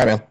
[0.00, 0.22] Hi, man.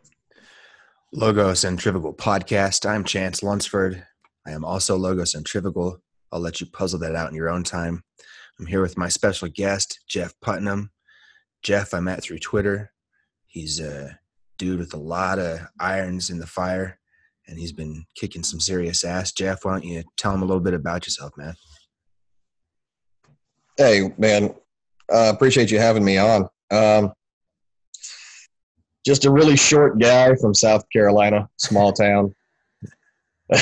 [1.14, 2.90] Logo Centrifugal podcast.
[2.90, 4.04] I'm Chance Lunsford.
[4.48, 6.02] I am also Logo Centrifugal.
[6.32, 8.04] I'll let you puzzle that out in your own time.
[8.60, 10.90] I'm here with my special guest, Jeff Putnam.
[11.62, 12.92] Jeff, I met through Twitter.
[13.46, 14.18] He's a
[14.58, 16.98] dude with a lot of irons in the fire,
[17.48, 19.32] and he's been kicking some serious ass.
[19.32, 21.54] Jeff, why don't you tell him a little bit about yourself, man?
[23.78, 24.56] Hey, man.
[25.14, 26.50] Uh, appreciate you having me on.
[26.72, 27.14] Um,
[29.06, 32.36] just a really short guy from South Carolina, small town.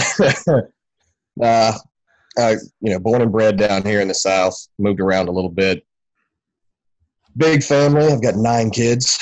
[1.42, 1.74] uh,
[2.38, 5.50] I, you know, born and bred down here in the South, moved around a little
[5.50, 5.86] bit.
[7.36, 8.08] Big family.
[8.08, 9.20] I've got nine kids.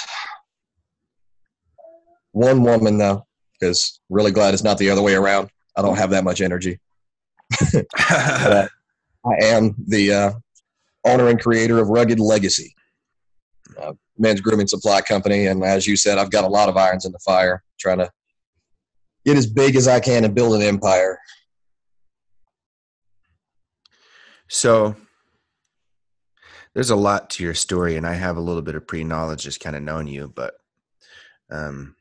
[2.32, 3.26] One woman though,
[3.60, 5.50] because really glad it's not the other way around.
[5.78, 6.80] I don't have that much energy.
[7.98, 8.68] I
[9.42, 10.32] am the uh,
[11.06, 12.76] owner and creator of Rugged Legacy,
[14.18, 15.48] men's grooming supply company.
[15.48, 18.12] And as you said, I've got a lot of irons in the fire, trying to
[19.26, 21.20] get as big as I can and build an empire.
[24.48, 24.96] So
[26.74, 29.44] there's a lot to your story, and I have a little bit of pre knowledge
[29.44, 30.56] just kind of knowing you, but
[31.50, 31.96] um,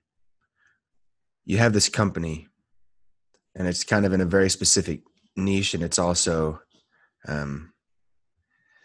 [1.44, 2.48] you have this company,
[3.54, 5.02] and it's kind of in a very specific
[5.36, 6.60] niche, and it's also
[7.26, 7.72] um,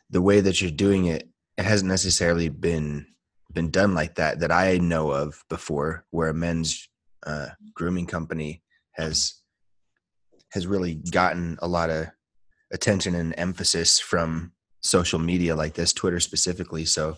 [0.09, 1.27] the way that you're doing it.
[1.57, 3.07] It hasn't necessarily been
[3.53, 6.87] been done like that that I know of before, where a men's
[7.25, 9.35] uh, grooming company has
[10.51, 12.07] has really gotten a lot of
[12.71, 16.85] attention and emphasis from social media like this, Twitter specifically.
[16.85, 17.17] So,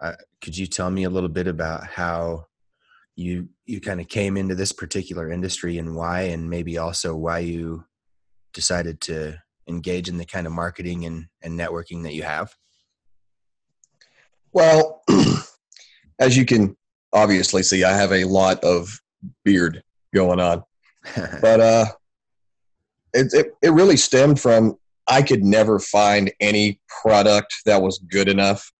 [0.00, 2.46] uh, could you tell me a little bit about how
[3.16, 7.38] you you kind of came into this particular industry and why, and maybe also why
[7.38, 7.84] you
[8.52, 12.54] decided to engage in the kind of marketing and, and networking that you have?
[14.52, 15.02] Well,
[16.18, 16.76] as you can
[17.12, 19.00] obviously see, I have a lot of
[19.44, 19.82] beard
[20.14, 20.62] going on,
[21.40, 21.86] but uh,
[23.12, 24.76] it, it, it really stemmed from
[25.06, 28.72] I could never find any product that was good enough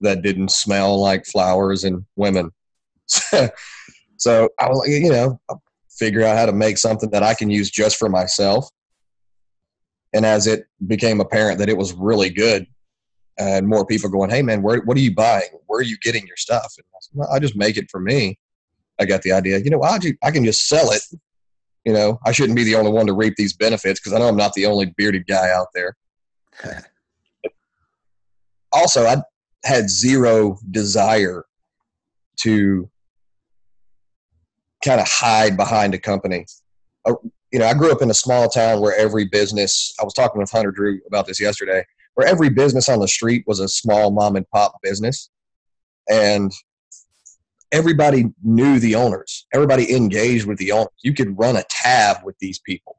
[0.00, 2.50] that didn't smell like flowers and women.
[3.06, 3.50] so
[4.58, 7.50] I was like, you know, I'll figure out how to make something that I can
[7.50, 8.68] use just for myself.
[10.12, 12.66] And as it became apparent that it was really good,
[13.38, 15.48] and more people going, "Hey, man, where what are you buying?
[15.66, 18.00] Where are you getting your stuff?" And I, said, well, I just make it for
[18.00, 18.38] me.
[18.98, 19.58] I got the idea.
[19.58, 21.02] You know, I I can just sell it
[21.86, 24.26] you know, I shouldn't be the only one to reap these benefits because I know
[24.26, 25.96] I'm not the only bearded guy out there.
[28.72, 29.18] also, I
[29.64, 31.44] had zero desire
[32.38, 32.90] to
[34.84, 36.46] kind of hide behind a company.
[37.04, 37.14] Uh,
[37.52, 40.40] you know, I grew up in a small town where every business, I was talking
[40.40, 41.84] with Hunter Drew about this yesterday,
[42.16, 45.30] where every business on the street was a small mom and pop business.
[46.10, 46.50] And
[47.72, 49.46] everybody knew the owners.
[49.52, 50.88] Everybody engaged with the owners.
[51.02, 52.98] You could run a tab with these people.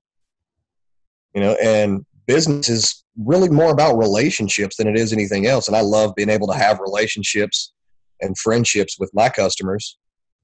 [1.33, 5.67] You know, and business is really more about relationships than it is anything else.
[5.67, 7.73] And I love being able to have relationships
[8.21, 9.97] and friendships with my customers.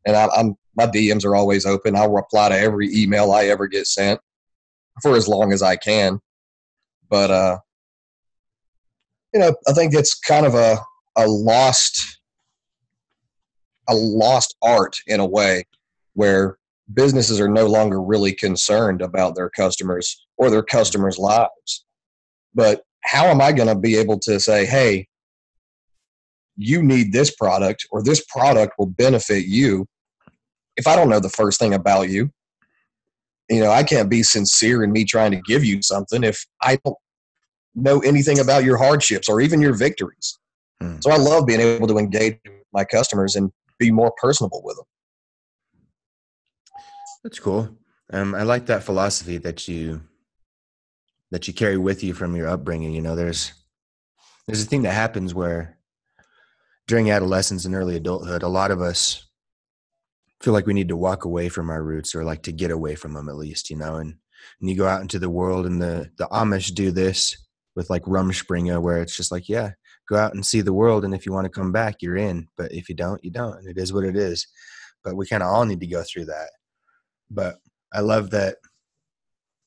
[0.06, 1.96] And I, am my DMs are always open.
[1.96, 4.20] I'll reply to every email I ever get sent
[5.04, 6.20] for as long as I can.
[7.10, 7.58] But uh,
[9.34, 10.78] you know, I think it's kind of a
[11.16, 12.20] a lost
[13.90, 15.66] a lost art in a way
[16.14, 16.58] where
[16.94, 21.86] businesses are no longer really concerned about their customers or their customers' lives.
[22.54, 25.08] But how am I going to be able to say, hey,
[26.56, 29.88] you need this product or this product will benefit you
[30.78, 32.32] if I don't know the first thing about you?
[33.50, 36.78] You know, I can't be sincere in me trying to give you something if I
[36.86, 36.98] don't
[37.76, 40.38] know anything about your hardships or even your victories.
[40.82, 40.98] Hmm.
[41.00, 42.40] So I love being able to engage
[42.74, 44.86] my customers and be more personable with them.
[47.24, 47.78] That's cool.
[48.12, 50.02] Um, I like that philosophy that you
[51.32, 52.94] that you carry with you from your upbringing.
[52.94, 53.54] You know, there's
[54.48, 55.78] there's a thing that happens where
[56.88, 59.30] during adolescence and early adulthood, a lot of us
[60.42, 62.96] feel like we need to walk away from our roots or like to get away
[62.96, 64.16] from them at least, you know, and,
[64.60, 67.38] and you go out into the world and the, the Amish do this
[67.76, 69.72] with like Rumspringa where it's just like, yeah,
[70.10, 72.48] go out and see the world and if you want to come back you're in
[72.58, 74.48] but if you don't you don't and it is what it is.
[75.04, 76.50] But we kind of all need to go through that.
[77.30, 77.58] But
[77.94, 78.58] i love that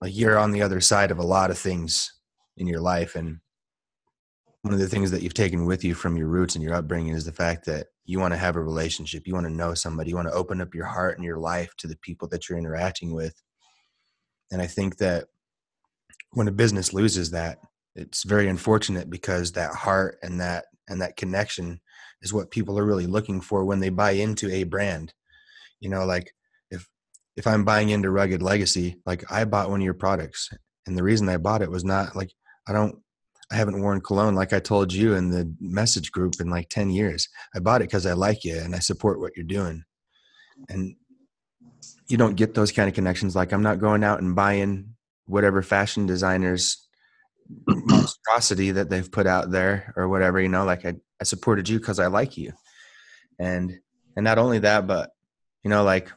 [0.00, 2.12] like you're on the other side of a lot of things
[2.56, 3.38] in your life and
[4.62, 7.14] one of the things that you've taken with you from your roots and your upbringing
[7.14, 10.10] is the fact that you want to have a relationship you want to know somebody
[10.10, 12.58] you want to open up your heart and your life to the people that you're
[12.58, 13.40] interacting with.
[14.50, 15.26] And i think that
[16.32, 17.58] when a business loses that
[17.96, 21.80] it's very unfortunate because that heart and that and that connection
[22.22, 25.12] is what people are really looking for when they buy into a brand.
[25.80, 26.32] You know, like
[26.70, 26.88] if
[27.36, 30.50] if I'm buying into Rugged Legacy, like I bought one of your products,
[30.86, 32.30] and the reason I bought it was not like
[32.68, 32.96] I don't
[33.50, 36.90] I haven't worn cologne like I told you in the message group in like 10
[36.90, 37.28] years.
[37.54, 39.84] I bought it because I like you and I support what you're doing.
[40.68, 40.96] And
[42.08, 43.36] you don't get those kind of connections.
[43.36, 44.96] Like I'm not going out and buying
[45.26, 46.85] whatever fashion designers
[47.66, 51.78] monstrosity that they've put out there or whatever, you know, like I, I supported you
[51.78, 52.52] because I like you.
[53.38, 53.78] And
[54.16, 55.10] and not only that, but
[55.62, 56.10] you know, like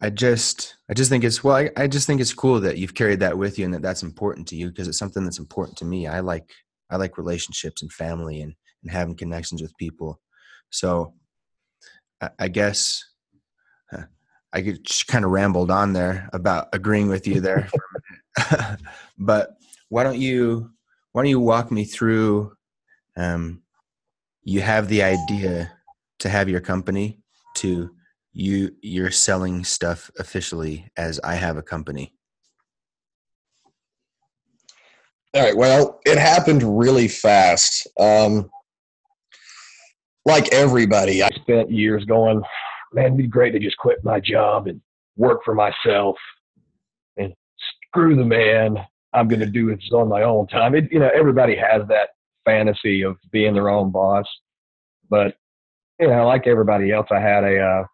[0.00, 2.94] I just I just think it's well I, I just think it's cool that you've
[2.94, 5.78] carried that with you and that that's important to you because it's something that's important
[5.78, 6.06] to me.
[6.06, 6.50] I like
[6.90, 10.20] I like relationships and family and and having connections with people.
[10.70, 11.14] So
[12.20, 13.04] I, I guess
[14.52, 17.68] I could kind of rambled on there about agreeing with you there,
[19.18, 19.50] but
[19.90, 20.70] why don't you
[21.12, 22.56] why don't you walk me through?
[23.16, 23.62] Um,
[24.42, 25.70] you have the idea
[26.20, 27.20] to have your company
[27.56, 27.90] to
[28.32, 32.14] you you're selling stuff officially as I have a company.
[35.34, 35.56] All right.
[35.56, 37.86] Well, it happened really fast.
[37.98, 38.50] Um,
[40.24, 42.42] like everybody, I spent years going,
[42.92, 44.80] man, it'd be great to just quit my job and
[45.16, 46.16] work for myself
[47.16, 47.32] and
[47.86, 48.76] screw the man.
[49.12, 50.74] I'm going to do this on my own time.
[50.74, 52.10] It, you know, everybody has that
[52.44, 54.26] fantasy of being their own boss,
[55.08, 55.36] but
[55.98, 57.84] you know, like everybody else, I had a uh,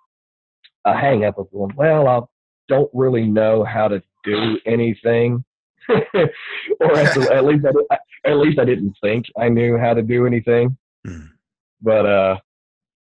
[0.85, 2.21] a hang up of going, well, I
[2.69, 5.45] don't really know how to do anything,
[5.89, 5.95] or
[6.97, 10.27] at, the, at least I, at least I didn't think I knew how to do
[10.27, 10.77] anything.
[11.07, 11.29] Mm.
[11.83, 12.37] But uh,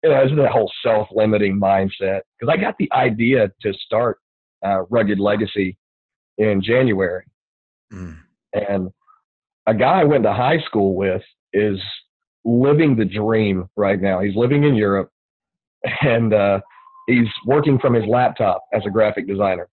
[0.03, 2.21] you know, it's that whole self-limiting mindset.
[2.39, 4.19] Because I got the idea to start
[4.65, 5.77] uh, Rugged Legacy
[6.37, 7.25] in January,
[7.91, 8.17] mm.
[8.53, 8.91] and
[9.67, 11.21] a guy I went to high school with
[11.53, 11.79] is
[12.43, 14.19] living the dream right now.
[14.19, 15.11] He's living in Europe,
[16.01, 16.61] and uh,
[17.07, 19.69] he's working from his laptop as a graphic designer.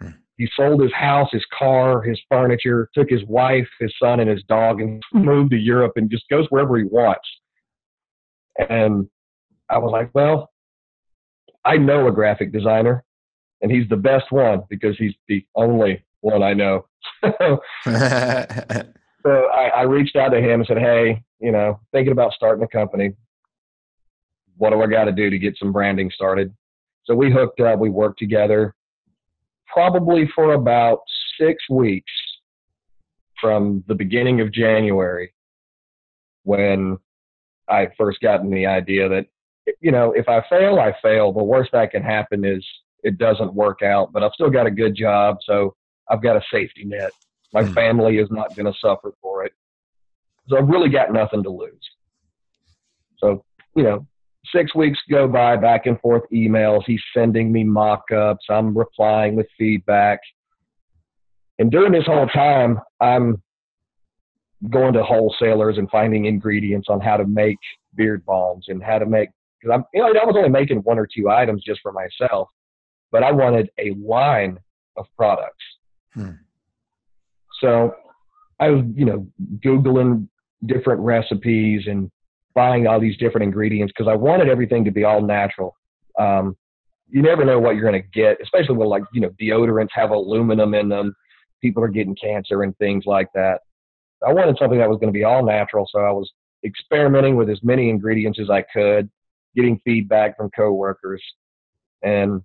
[0.00, 0.10] Hmm.
[0.36, 4.42] He sold his house, his car, his furniture, took his wife, his son, and his
[4.48, 7.28] dog, and moved to Europe and just goes wherever he wants.
[8.68, 9.08] And
[9.70, 10.50] I was like, well,
[11.64, 13.04] I know a graphic designer,
[13.60, 16.86] and he's the best one because he's the only one I know.
[17.22, 17.60] so
[19.26, 22.68] I, I reached out to him and said, hey, you know, thinking about starting a
[22.68, 23.12] company.
[24.56, 26.52] What do I got to do to get some branding started?
[27.04, 28.74] So we hooked up, we worked together
[29.66, 31.00] probably for about
[31.38, 32.12] six weeks
[33.40, 35.32] from the beginning of January
[36.42, 36.98] when
[37.68, 39.26] I first gotten the idea that
[39.80, 41.32] you know, if I fail, I fail.
[41.32, 42.64] The worst that can happen is
[43.02, 45.74] it doesn't work out, but I've still got a good job, so
[46.10, 47.10] I've got a safety net.
[47.52, 47.74] My mm.
[47.74, 49.52] family is not going to suffer for it.
[50.48, 51.88] So I've really got nothing to lose.
[53.18, 53.44] So,
[53.74, 54.06] you know,
[54.54, 56.82] six weeks go by, back and forth emails.
[56.86, 58.46] He's sending me mock ups.
[58.48, 60.20] I'm replying with feedback.
[61.58, 63.42] And during this whole time, I'm
[64.70, 67.58] going to wholesalers and finding ingredients on how to make
[67.94, 69.28] beard balms and how to make
[69.60, 72.48] because I'm you know I was only making one or two items just for myself,
[73.10, 74.58] but I wanted a line
[74.96, 75.64] of products.
[76.14, 76.30] Hmm.
[77.60, 77.94] So
[78.60, 79.26] I was you know
[79.64, 80.28] googling
[80.66, 82.10] different recipes and
[82.54, 85.76] buying all these different ingredients because I wanted everything to be all natural.
[86.18, 86.56] Um,
[87.08, 90.10] you never know what you're going to get, especially when like you know deodorants have
[90.10, 91.14] aluminum in them.
[91.62, 93.60] People are getting cancer and things like that.
[94.26, 96.30] I wanted something that was going to be all natural, so I was
[96.64, 99.08] experimenting with as many ingredients as I could
[99.54, 101.22] getting feedback from coworkers.
[102.02, 102.42] And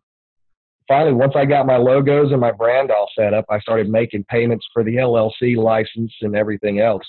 [0.88, 4.26] finally, once I got my logos and my brand all set up, I started making
[4.26, 7.04] payments for the LLC license and everything else.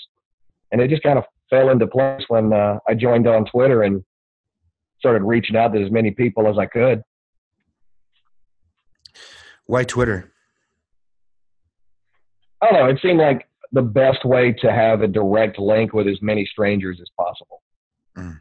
[0.71, 4.03] And it just kind of fell into place when uh, I joined on Twitter and
[4.99, 7.01] started reaching out to as many people as I could.
[9.65, 10.31] Why Twitter?
[12.61, 12.89] I don't know.
[12.89, 16.99] It seemed like the best way to have a direct link with as many strangers
[17.01, 17.61] as possible.
[18.17, 18.39] Mm.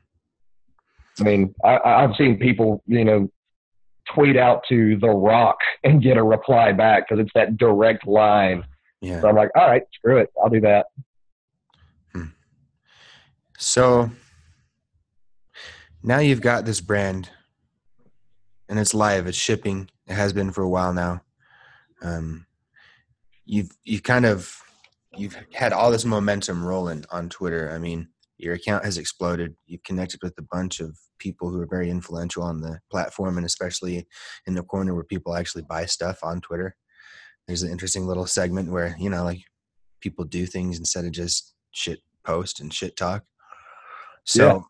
[1.20, 3.30] I mean, I, have seen people, you know,
[4.12, 8.64] tweet out to The Rock and get a reply back because it's that direct line.
[9.00, 9.20] Yeah.
[9.20, 10.86] So I'm like, all right, screw it, I'll do that.
[12.12, 12.26] Hmm.
[13.58, 14.10] So
[16.02, 17.30] now you've got this brand,
[18.68, 19.26] and it's live.
[19.26, 19.90] It's shipping.
[20.06, 21.22] It has been for a while now.
[22.02, 22.46] Um,
[23.46, 24.60] you've you've kind of
[25.16, 27.70] you've had all this momentum rolling on Twitter.
[27.74, 29.54] I mean, your account has exploded.
[29.66, 33.46] You've connected with a bunch of people who are very influential on the platform, and
[33.46, 34.06] especially
[34.46, 36.74] in the corner where people actually buy stuff on Twitter.
[37.46, 39.40] There's an interesting little segment where you know, like
[40.00, 43.24] people do things instead of just shit post and shit talk.
[44.24, 44.66] So,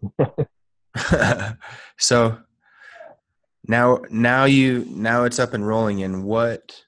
[1.98, 2.38] so
[3.66, 6.02] now, now you, now it's up and rolling.
[6.02, 6.80] And what,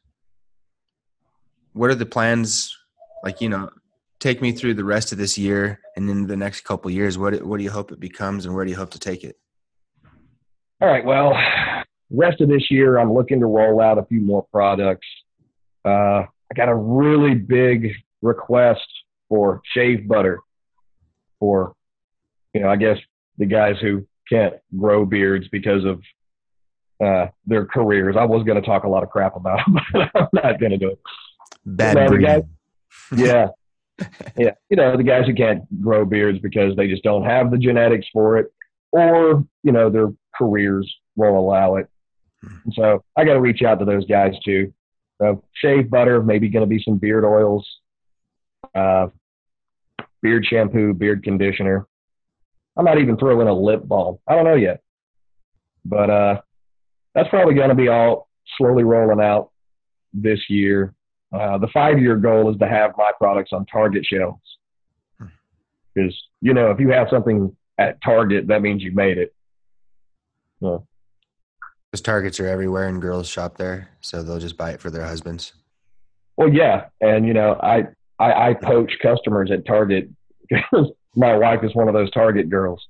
[1.72, 2.76] what are the plans?
[3.24, 3.70] Like, you know,
[4.18, 7.18] take me through the rest of this year and in the next couple years.
[7.18, 9.36] What, what do you hope it becomes and where do you hope to take it?
[10.80, 11.04] All right.
[11.04, 11.34] Well,
[12.10, 15.06] rest of this year, I'm looking to roll out a few more products.
[15.84, 17.92] Uh, I got a really big
[18.22, 18.86] request
[19.28, 20.40] for shave butter
[21.40, 21.74] for,
[22.54, 22.98] you know, I guess
[23.38, 26.00] the guys who can't grow beards because of
[27.04, 28.16] uh, their careers.
[28.18, 30.72] I was going to talk a lot of crap about them, but I'm not going
[30.72, 30.98] to do it.
[31.64, 32.42] Bad you guys,
[33.16, 33.48] yeah.
[34.36, 34.52] yeah.
[34.68, 38.06] You know, the guys who can't grow beards because they just don't have the genetics
[38.12, 38.52] for it
[38.92, 41.88] or, you know, their careers won't allow it.
[42.42, 44.72] And so I got to reach out to those guys too.
[45.20, 47.66] So shave butter, maybe going to be some beard oils,
[48.74, 49.08] uh,
[50.22, 51.86] beard shampoo, beard conditioner.
[52.76, 54.18] I might even throw in a lip balm.
[54.28, 54.82] I don't know yet,
[55.84, 56.40] but uh,
[57.14, 59.50] that's probably going to be all slowly rolling out
[60.12, 60.94] this year.
[61.32, 64.40] Uh, the five-year goal is to have my products on Target shelves,
[65.94, 69.34] because you know if you have something at Target, that means you made it.
[70.60, 70.86] So.
[71.92, 75.04] Those Targets are everywhere, and girls shop there, so they'll just buy it for their
[75.04, 75.52] husbands.
[76.36, 77.86] Well, yeah, and you know, I
[78.18, 80.08] I, I poach customers at Target
[80.48, 82.86] because my wife is one of those Target girls.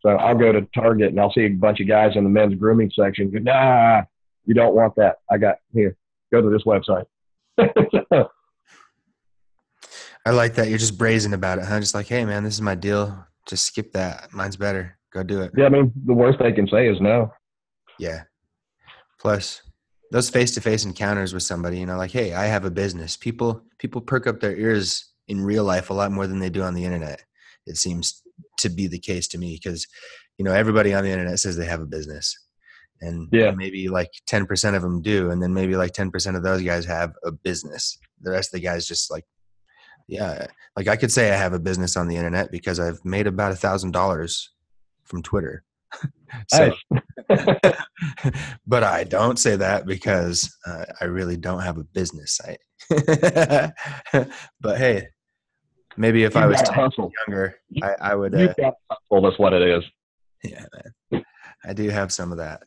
[0.00, 2.54] So I'll go to Target and I'll see a bunch of guys in the men's
[2.54, 3.30] grooming section.
[3.30, 4.02] Go, nah,
[4.46, 5.16] you don't want that.
[5.30, 5.96] I got here.
[6.32, 7.04] Go to this website.
[10.26, 10.68] I like that.
[10.68, 11.80] You're just brazen about it, huh?
[11.80, 13.26] Just like, hey, man, this is my deal.
[13.46, 14.32] Just skip that.
[14.32, 14.98] Mine's better.
[15.12, 15.52] Go do it.
[15.56, 17.32] Yeah, I mean, the worst they can say is no.
[17.98, 18.22] Yeah.
[19.18, 19.62] Plus,
[20.10, 23.16] those face-to-face encounters with somebody, you know, like, hey, I have a business.
[23.16, 26.62] People people perk up their ears in real life a lot more than they do
[26.62, 27.22] on the internet.
[27.66, 28.22] It seems
[28.58, 29.86] to be the case to me because,
[30.38, 32.36] you know, everybody on the internet says they have a business,
[33.00, 36.36] and yeah, maybe like ten percent of them do, and then maybe like ten percent
[36.36, 37.98] of those guys have a business.
[38.20, 39.24] The rest of the guys just like
[40.10, 43.26] yeah like i could say i have a business on the internet because i've made
[43.26, 44.52] about a thousand dollars
[45.04, 45.64] from twitter.
[46.46, 46.72] So
[48.64, 52.36] but i don't say that because uh, i really don't have a business.
[52.36, 52.60] Site
[54.60, 55.08] but hey
[55.96, 56.62] maybe if you i was
[57.26, 58.54] younger i, I would uh,
[58.88, 59.84] hustle, that's what it is.
[60.44, 60.64] Yeah
[61.10, 61.24] man.
[61.64, 62.62] I do have some of that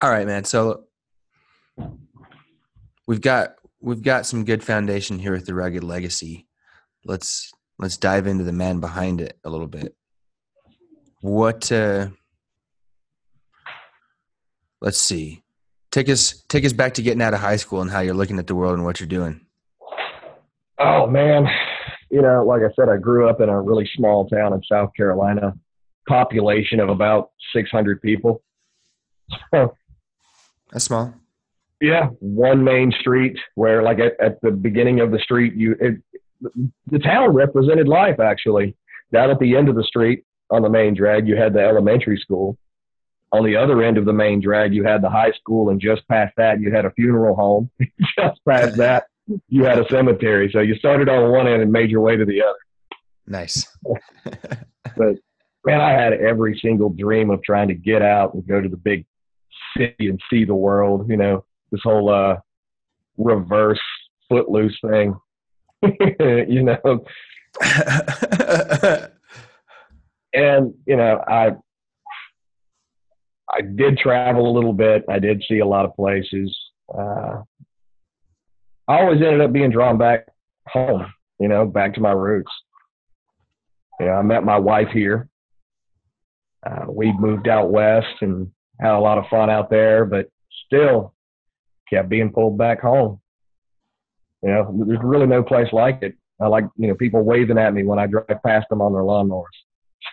[0.00, 0.84] all right man so
[3.06, 6.46] we've got we've got some good foundation here with the rugged legacy.
[7.04, 9.96] Let's let's dive into the man behind it a little bit.
[11.20, 12.08] What uh
[14.80, 15.42] let's see.
[15.90, 18.38] Take us take us back to getting out of high school and how you're looking
[18.38, 19.40] at the world and what you're doing.
[20.78, 21.46] Oh man.
[22.10, 24.90] You know, like I said, I grew up in a really small town in South
[24.96, 25.52] Carolina,
[26.08, 28.42] population of about 600 people.
[30.72, 31.14] That's small.
[31.80, 35.96] Yeah, one main street where, like at, at the beginning of the street, you it,
[36.86, 38.18] the town represented life.
[38.18, 38.76] Actually,
[39.12, 42.18] down at the end of the street on the main drag, you had the elementary
[42.18, 42.56] school.
[43.30, 46.06] On the other end of the main drag, you had the high school, and just
[46.08, 47.70] past that, you had a funeral home.
[48.18, 49.04] just past that,
[49.48, 50.50] you had a cemetery.
[50.50, 52.58] So you started on one end and made your way to the other.
[53.26, 53.68] Nice.
[54.24, 55.16] but
[55.64, 58.76] man, I had every single dream of trying to get out and go to the
[58.76, 59.04] big
[59.78, 61.08] city and see the world.
[61.08, 62.36] You know, this whole uh,
[63.16, 63.80] reverse
[64.28, 65.14] footloose thing.
[65.82, 67.04] you know.
[70.34, 71.52] and you know, I
[73.50, 75.04] I did travel a little bit.
[75.08, 76.56] I did see a lot of places.
[76.92, 77.42] Uh,
[78.86, 80.26] I always ended up being drawn back
[80.66, 81.06] home.
[81.38, 82.50] You know, back to my roots.
[84.00, 85.28] You know, I met my wife here.
[86.66, 90.28] Uh, we moved out west and had a lot of fun out there, but
[90.66, 91.14] still,
[91.90, 93.20] kept being pulled back home.
[94.42, 96.14] You know, there's really no place like it.
[96.40, 99.02] I like, you know, people waving at me when I drive past them on their
[99.02, 99.46] lawnmowers.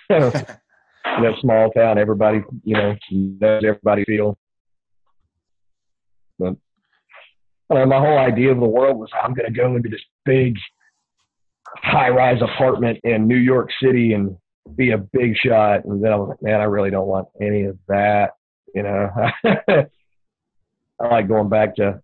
[1.17, 4.37] you know, small town, everybody, you know, knows everybody feel.
[6.39, 6.55] But
[7.69, 10.01] you know, my whole idea of the world was I'm going to go into this
[10.25, 10.55] big
[11.77, 14.37] high rise apartment in New York City and
[14.75, 15.85] be a big shot.
[15.85, 18.31] And then I was like, man, I really don't want any of that.
[18.75, 19.09] You know,
[20.99, 22.01] I like going back to,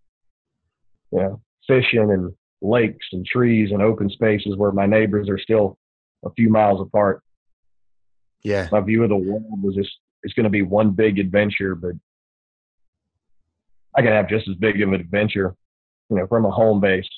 [1.12, 5.78] you know, fishing and lakes and trees and open spaces where my neighbors are still
[6.24, 7.22] a few miles apart.
[8.44, 8.70] Yeah.
[8.72, 9.92] My view of the world was just,
[10.24, 11.92] it's going to be one big adventure, but
[13.96, 15.56] I can have just as big of an adventure,
[16.10, 17.10] you know, from a home base.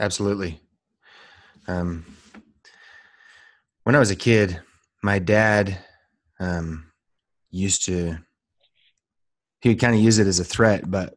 [0.00, 0.58] Absolutely.
[1.68, 2.04] Um,
[3.84, 4.60] when I was a kid,
[5.02, 5.78] my dad
[6.40, 6.90] um,
[7.50, 8.18] used to
[9.62, 11.14] he would kind of use it as a threat, but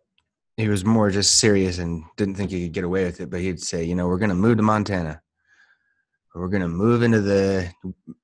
[0.56, 3.30] he was more just serious and didn't think he could get away with it.
[3.30, 5.22] But he'd say, you know, we're going to move to Montana.
[6.34, 7.72] We're going to move into the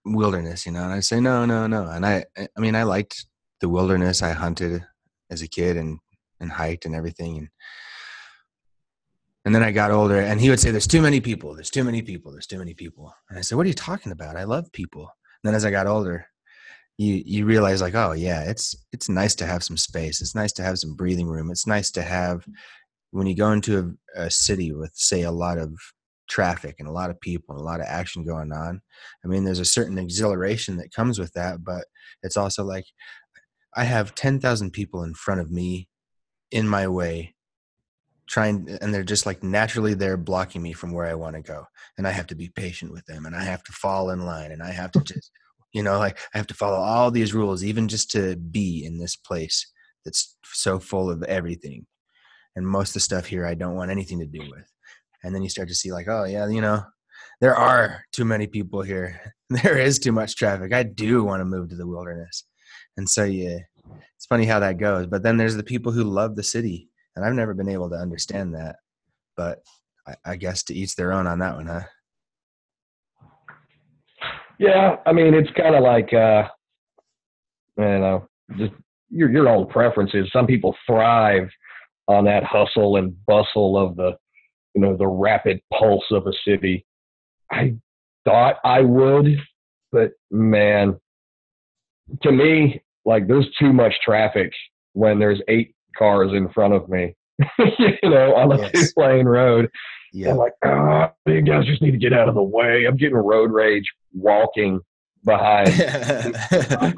[0.06, 0.84] wilderness, you know.
[0.84, 1.88] And I'd say, no, no, no.
[1.88, 3.25] And I, I mean, I liked
[3.62, 4.22] the wilderness.
[4.22, 4.84] I hunted
[5.30, 6.00] as a kid and
[6.42, 7.38] and hiked and everything.
[7.38, 7.50] And
[9.46, 11.56] and then I got older, and he would say, "There's too many people.
[11.56, 12.32] There's too many people.
[12.32, 14.36] There's too many people." And I said, "What are you talking about?
[14.36, 16.28] I love people." And then as I got older,
[17.01, 20.22] you you realize like, oh yeah, it's it's nice to have some space.
[20.22, 21.50] It's nice to have some breathing room.
[21.50, 22.46] It's nice to have
[23.10, 25.74] when you go into a, a city with say a lot of
[26.29, 28.81] traffic and a lot of people and a lot of action going on.
[29.25, 31.86] I mean, there's a certain exhilaration that comes with that, but
[32.24, 32.86] it's also like
[33.75, 35.88] I have 10,000 people in front of me
[36.51, 37.36] in my way
[38.27, 41.65] trying and they're just like naturally they're blocking me from where I want to go
[41.98, 44.51] and I have to be patient with them and I have to fall in line
[44.51, 45.31] and I have to just
[45.74, 48.98] you know like I have to follow all these rules even just to be in
[48.98, 49.72] this place
[50.06, 51.86] that's so full of everything.
[52.56, 54.70] And most of the stuff here I don't want anything to do with.
[55.24, 56.84] And then you start to see like oh yeah you know
[57.40, 59.34] there are too many people here.
[59.63, 60.74] There is too much traffic.
[60.74, 62.46] I do want to move to the wilderness.
[62.96, 63.60] And so yeah
[64.16, 65.08] it's funny how that goes.
[65.08, 67.98] But then there's the people who love the city and i've never been able to
[67.98, 68.78] understand that.
[69.36, 69.60] But
[70.08, 71.84] i, I guess to each their own on that one huh
[74.62, 76.44] yeah i mean it's kind of like uh
[77.77, 78.27] you know
[78.58, 78.74] just
[79.10, 81.50] your your own preferences some people thrive
[82.08, 84.12] on that hustle and bustle of the
[84.74, 86.86] you know the rapid pulse of a city
[87.51, 87.74] i
[88.24, 89.38] thought i would
[89.91, 90.98] but man
[92.22, 94.51] to me like there's too much traffic
[94.94, 97.15] when there's eight cars in front of me,
[97.60, 98.72] you know, on a yes.
[98.72, 99.70] two lane road.
[100.13, 100.32] Yeah.
[100.32, 102.86] I'm like, oh, you guys just need to get out of the way.
[102.86, 104.82] I'm getting road rage walking
[105.24, 105.70] behind,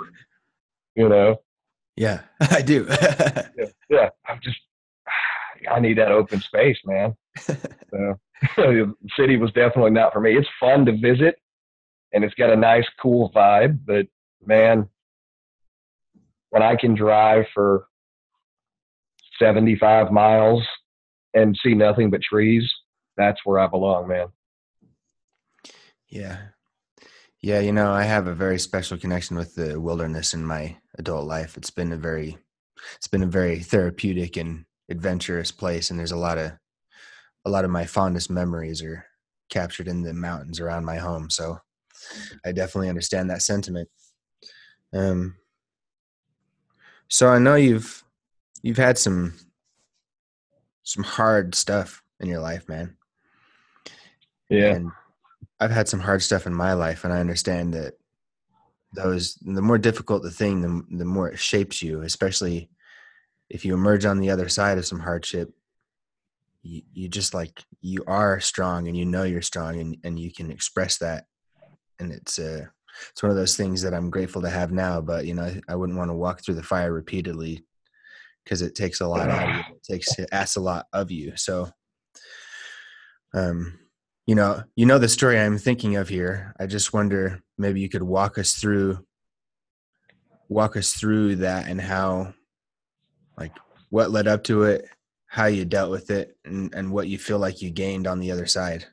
[0.95, 1.37] you know?
[1.95, 2.87] Yeah, I do.
[3.01, 4.57] yeah, yeah, I'm just,
[5.69, 7.15] I need that open space, man.
[7.37, 8.17] so,
[8.55, 10.35] the city was definitely not for me.
[10.35, 11.35] It's fun to visit
[12.13, 14.05] and it's got a nice, cool vibe, but
[14.45, 14.87] man,
[16.51, 17.87] when I can drive for
[19.39, 20.63] 75 miles
[21.33, 22.71] and see nothing but trees,
[23.17, 24.27] that's where I belong, man.
[26.07, 26.37] Yeah.
[27.43, 31.25] Yeah, you know, I have a very special connection with the wilderness in my adult
[31.27, 31.57] life.
[31.57, 32.37] It's been a very
[32.95, 36.53] it's been a very therapeutic and adventurous place and there's a lot of
[37.43, 39.05] a lot of my fondest memories are
[39.49, 41.29] captured in the mountains around my home.
[41.29, 41.59] So
[42.45, 43.89] I definitely understand that sentiment.
[44.93, 45.35] Um
[47.09, 48.05] so I know you've
[48.61, 49.33] you've had some
[50.83, 52.95] some hard stuff in your life, man.
[54.47, 54.75] Yeah.
[54.75, 54.91] And
[55.63, 57.93] I've had some hard stuff in my life and I understand that
[58.93, 62.69] those the more difficult the thing, the the more it shapes you, especially
[63.49, 65.53] if you emerge on the other side of some hardship.
[66.61, 70.31] You, you just like you are strong and you know you're strong and, and you
[70.31, 71.25] can express that
[71.99, 72.65] and it's uh
[73.11, 75.01] it's one of those things that I'm grateful to have now.
[75.01, 77.63] But you know, I wouldn't want to walk through the fire repeatedly
[78.43, 79.75] because it takes a lot out of you.
[79.75, 81.35] It takes it asks a lot of you.
[81.35, 81.71] So,
[83.33, 83.79] um,
[84.25, 86.55] you know, you know the story I'm thinking of here.
[86.59, 89.05] I just wonder maybe you could walk us through
[90.49, 92.33] walk us through that and how
[93.37, 93.53] like
[93.89, 94.85] what led up to it
[95.25, 98.29] how you dealt with it and, and what you feel like you gained on the
[98.29, 98.85] other side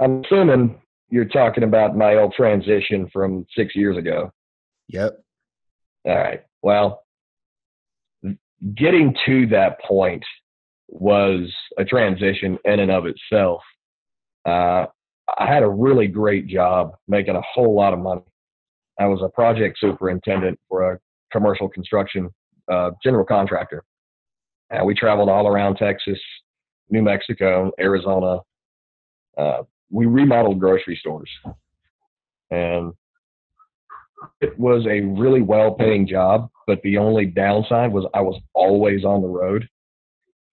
[0.00, 0.80] i'm assuming
[1.10, 4.30] you're talking about my old transition from six years ago.
[4.88, 5.18] Yep.
[6.06, 6.42] All right.
[6.62, 7.02] Well,
[8.74, 10.24] getting to that point
[10.88, 13.60] was a transition in and of itself.
[14.44, 14.86] Uh,
[15.38, 18.22] I had a really great job making a whole lot of money.
[18.98, 20.98] I was a project superintendent for a
[21.30, 22.30] commercial construction
[22.70, 23.84] uh, general contractor.
[24.84, 26.18] We traveled all around Texas,
[26.90, 28.40] New Mexico, Arizona,
[29.38, 31.30] uh, we remodeled grocery stores
[32.50, 32.92] and
[34.40, 39.04] it was a really well paying job but the only downside was i was always
[39.04, 39.66] on the road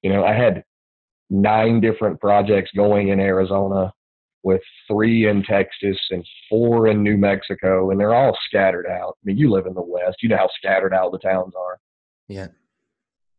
[0.05, 0.63] you know i had
[1.29, 3.91] nine different projects going in arizona
[4.43, 9.21] with three in texas and four in new mexico and they're all scattered out i
[9.23, 11.77] mean you live in the west you know how scattered out the towns are
[12.27, 12.47] yeah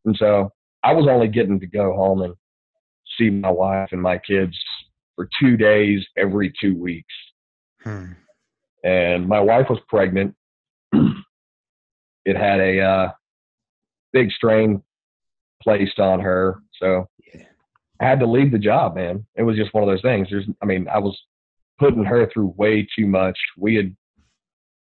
[0.05, 0.51] and so
[0.83, 2.35] i was only getting to go home and
[3.17, 4.57] see my wife and my kids
[5.17, 7.15] for two days every two weeks.
[7.83, 8.13] Hmm.
[8.85, 10.35] And my wife was pregnant.
[10.93, 13.13] it had a uh,
[14.13, 14.83] big strain
[15.63, 16.61] placed on her.
[16.81, 17.43] So yeah.
[18.01, 19.25] I had to leave the job, man.
[19.37, 20.29] It was just one of those things.
[20.31, 21.19] There's, I mean, I was
[21.79, 23.39] putting her through way too much.
[23.57, 23.97] We had,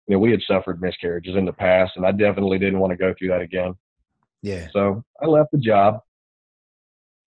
[0.09, 2.97] you know, we had suffered miscarriages in the past, and I definitely didn't want to
[2.97, 3.75] go through that again.
[4.43, 4.69] Yeah.
[4.73, 6.01] So I left the job,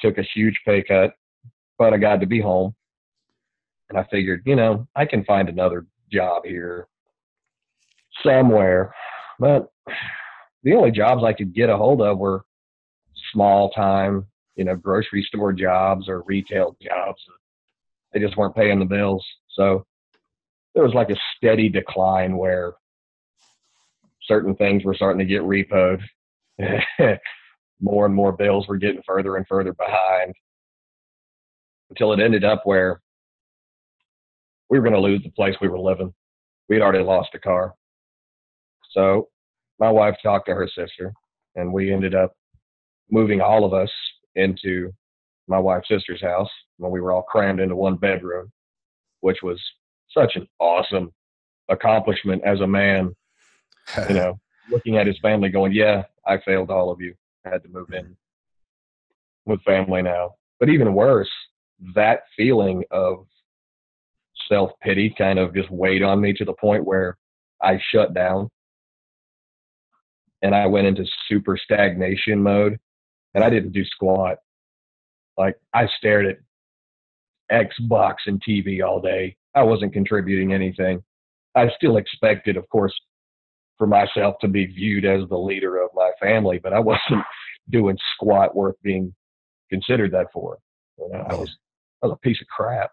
[0.01, 1.15] took a huge pay cut,
[1.79, 2.75] but I got to be home.
[3.91, 6.89] And I figured, you know, I can find another job here
[8.23, 8.95] somewhere.
[9.39, 9.71] But
[10.63, 12.45] the only jobs I could get a hold of were
[13.35, 17.21] small time, you know, grocery store jobs or retail jobs.
[18.13, 19.23] They just weren't paying the bills.
[19.51, 19.85] So
[20.75, 22.73] there was like a steady decline where
[24.23, 26.01] certain things were starting to get repoed.
[27.81, 30.33] more and more bills were getting further and further behind
[31.91, 33.01] until it ended up where
[34.71, 36.13] we were going to lose the place we were living.
[36.69, 37.75] We'd already lost a car.
[38.93, 39.29] So
[39.79, 41.13] my wife talked to her sister,
[41.57, 42.33] and we ended up
[43.11, 43.91] moving all of us
[44.35, 44.91] into
[45.47, 48.51] my wife's sister's house when we were all crammed into one bedroom,
[49.21, 49.61] which was
[50.11, 51.13] such an awesome
[51.69, 53.15] accomplishment as a man.
[54.09, 54.39] you know,
[54.71, 57.15] looking at his family, going, "Yeah, I failed all of you.
[57.45, 58.17] I had to move in
[59.45, 61.31] with family now." But even worse,
[61.95, 63.27] that feeling of
[64.49, 67.17] self pity kind of just weighed on me to the point where
[67.63, 68.49] I shut down
[70.43, 72.79] and I went into super stagnation mode
[73.35, 74.39] and I didn't do squat.
[75.37, 76.39] Like I stared at
[77.53, 79.37] Xbox and TV all day.
[79.55, 81.03] I wasn't contributing anything.
[81.55, 82.95] I still expected, of course,
[83.79, 87.25] for myself to be viewed as the leader of my family, but I wasn't
[87.71, 89.15] doing squat worth being
[89.71, 90.59] considered that for.
[90.99, 91.51] You know, I was
[92.03, 92.91] I was a piece of crap.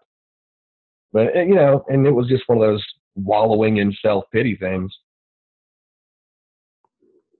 [1.12, 4.56] But eh, you know, and it was just one of those wallowing in self pity
[4.56, 4.92] things.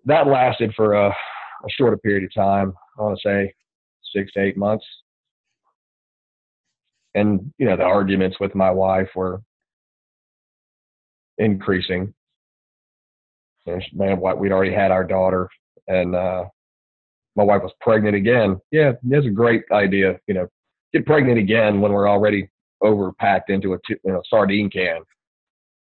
[0.04, 2.74] That lasted for a, a shorter period of time.
[2.98, 3.54] I want to say
[4.14, 4.84] six to eight months.
[7.14, 9.42] And you know, the arguments with my wife were
[11.38, 12.14] increasing.
[13.92, 15.48] Man, what we'd already had our daughter,
[15.86, 16.44] and uh,
[17.36, 18.58] my wife was pregnant again.
[18.72, 20.18] Yeah, that's a great idea.
[20.26, 20.48] You know,
[20.92, 22.48] get pregnant again when we're already
[22.82, 25.02] overpacked into a you know sardine can.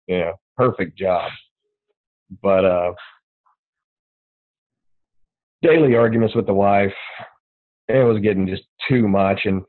[0.09, 1.30] Know, perfect job.
[2.42, 2.92] But uh,
[5.64, 6.92] daily arguments with the wife,
[7.88, 9.40] it was getting just too much.
[9.44, 9.62] And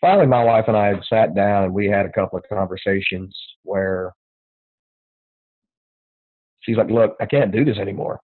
[0.00, 4.12] finally, my wife and I sat down and we had a couple of conversations where
[6.60, 8.20] she's like, "Look, I can't do this anymore."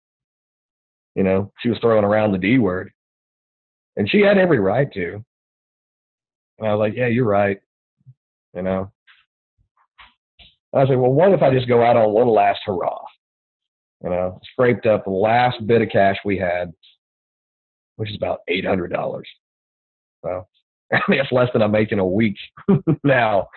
[1.15, 2.91] You know, she was throwing around the D word,
[3.97, 5.25] and she had every right to.
[6.59, 7.59] And I was like, yeah, you're right.
[8.55, 8.91] You know,
[10.75, 13.05] I said, well, what if I just go out on one last hurrah?
[14.03, 16.73] You know, scraped up the last bit of cash we had,
[17.97, 19.29] which is about eight hundred dollars.
[20.25, 20.47] So
[20.93, 22.37] I mean, it's less than I'm making a week
[23.05, 23.49] now.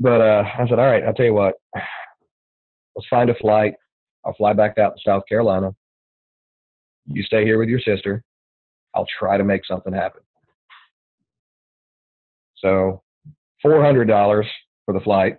[0.00, 1.54] But uh, I said, all right, I'll tell you what.
[1.74, 3.74] Let's find a flight.
[4.24, 5.74] I'll fly back out to South Carolina.
[7.06, 8.22] You stay here with your sister.
[8.94, 10.22] I'll try to make something happen.
[12.56, 13.02] So
[13.64, 14.44] $400
[14.84, 15.38] for the flight.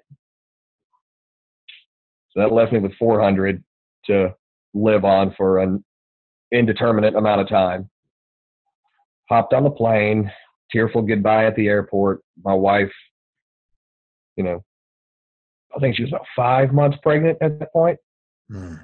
[2.31, 3.63] So that left me with 400
[4.09, 4.35] to
[4.73, 5.83] live on for an
[6.51, 7.89] indeterminate amount of time.
[9.29, 10.31] Hopped on the plane,
[10.71, 12.21] tearful goodbye at the airport.
[12.43, 12.91] My wife,
[14.35, 14.63] you know,
[15.75, 17.99] I think she was about five months pregnant at that point.
[18.49, 18.75] Hmm.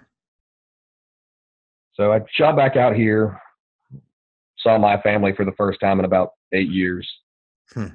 [1.94, 3.40] So I shot back out here,
[4.60, 7.10] saw my family for the first time in about eight years.
[7.74, 7.88] Hmm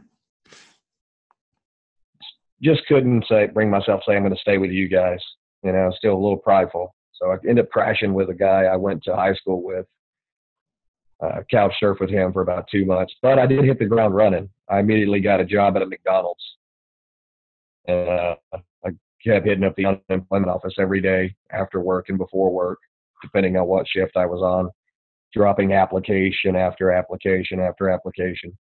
[2.63, 5.21] just couldn't say bring myself say I'm going to stay with you guys.
[5.63, 6.95] You know, still a little prideful.
[7.21, 9.87] So I ended up crashing with a guy I went to high school with.
[11.23, 14.15] Uh, couch surf with him for about two months, but I did hit the ground
[14.15, 14.49] running.
[14.71, 16.43] I immediately got a job at a McDonald's,
[17.87, 18.91] and uh, I
[19.23, 22.79] kept hitting up the unemployment office every day after work and before work,
[23.21, 24.71] depending on what shift I was on,
[25.35, 28.57] dropping application after application after application.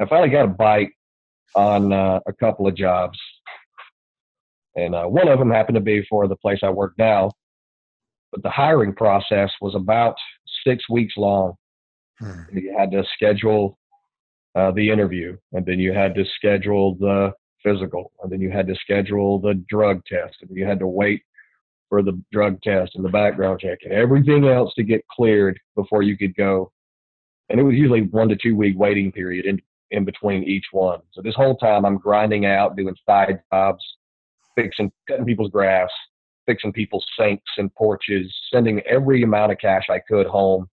[0.00, 0.90] I finally got a bite
[1.54, 3.20] on uh, a couple of jobs,
[4.76, 7.30] and uh, one of them happened to be for the place I work now.
[8.32, 10.16] But the hiring process was about
[10.66, 11.54] six weeks long.
[12.18, 12.42] Hmm.
[12.52, 13.78] You had to schedule
[14.54, 17.32] uh, the interview, and then you had to schedule the
[17.62, 21.22] physical, and then you had to schedule the drug test, and you had to wait
[21.88, 26.02] for the drug test and the background check and everything else to get cleared before
[26.02, 26.72] you could go.
[27.50, 29.44] And it was usually one to two week waiting period.
[29.44, 29.60] And
[29.94, 31.00] in between each one.
[31.12, 33.84] So this whole time I'm grinding out, doing side jobs,
[34.56, 35.88] fixing, cutting people's grass,
[36.46, 40.68] fixing people's sinks and porches, sending every amount of cash I could home,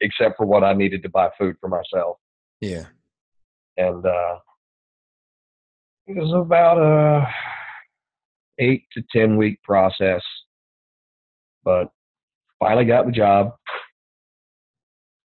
[0.00, 2.16] except for what I needed to buy food for myself.
[2.60, 2.84] Yeah.
[3.76, 4.38] And uh,
[6.06, 7.26] it was about a
[8.58, 10.22] eight to ten week process,
[11.64, 11.90] but
[12.58, 13.54] finally got the job,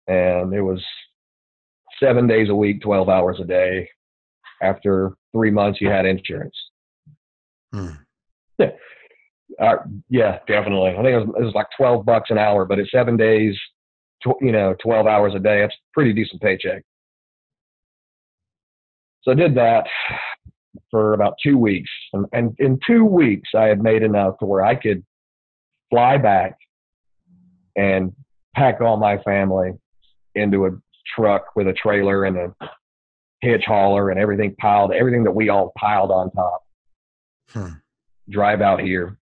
[0.06, 0.82] and it was
[2.02, 3.88] seven days a week, twelve hours a day.
[4.62, 6.56] After three months, you had insurance.
[7.72, 7.88] Hmm.
[8.58, 8.70] Yeah,
[9.60, 9.76] uh,
[10.08, 10.90] yeah, definitely.
[10.90, 13.56] I think it was, it was like twelve bucks an hour, but it's seven days,
[14.22, 15.60] tw- you know, twelve hours a day.
[15.60, 16.82] That's pretty decent paycheck.
[19.22, 19.84] So I did that
[20.90, 21.90] for about two weeks.
[22.12, 25.04] And, and in two weeks, I had made enough to where I could
[25.90, 26.56] fly back
[27.76, 28.12] and
[28.54, 29.72] pack all my family
[30.34, 30.70] into a
[31.14, 32.54] truck with a trailer and a
[33.40, 36.62] hitch hauler and everything piled, everything that we all piled on top.
[37.52, 37.72] Hmm.
[38.28, 39.18] Drive out here.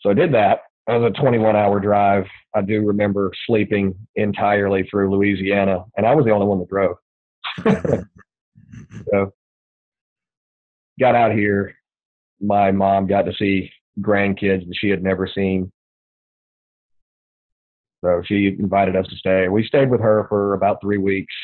[0.00, 0.60] So I did that.
[0.88, 2.24] It was a 21 hour drive.
[2.54, 6.96] I do remember sleeping entirely through Louisiana, and I was the only one that drove.
[9.12, 9.32] so
[10.98, 11.74] got out here.
[12.40, 13.70] My mom got to see
[14.00, 15.70] grandkids that she had never seen.
[18.02, 19.48] So she invited us to stay.
[19.48, 21.34] We stayed with her for about three weeks.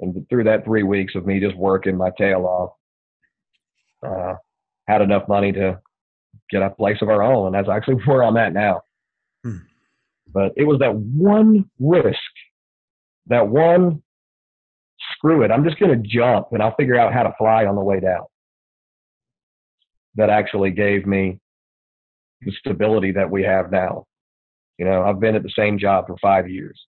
[0.00, 2.72] And through that three weeks of me just working my tail off,
[4.06, 4.34] uh,
[4.86, 5.80] had enough money to
[6.50, 7.46] get a place of our own.
[7.46, 8.82] And that's actually where I'm at now.
[9.44, 9.58] Hmm.
[10.32, 12.18] But it was that one risk,
[13.26, 14.02] that one
[15.14, 17.74] screw it, I'm just going to jump and I'll figure out how to fly on
[17.74, 18.24] the way down.
[20.14, 21.38] That actually gave me
[22.42, 24.04] the stability that we have now.
[24.78, 26.80] You know, I've been at the same job for five years.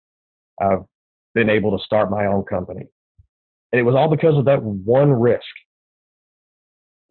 [0.59, 0.83] I've
[1.33, 2.87] been able to start my own company.
[3.71, 5.43] And it was all because of that one risk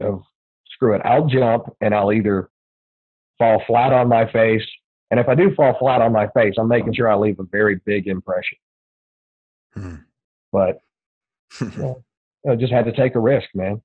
[0.00, 0.22] of
[0.70, 2.50] screw it, I'll jump and I'll either
[3.38, 4.66] fall flat on my face.
[5.10, 7.44] And if I do fall flat on my face, I'm making sure I leave a
[7.44, 8.58] very big impression.
[9.74, 9.96] Hmm.
[10.50, 10.80] But
[11.60, 13.82] I just had to take a risk, man.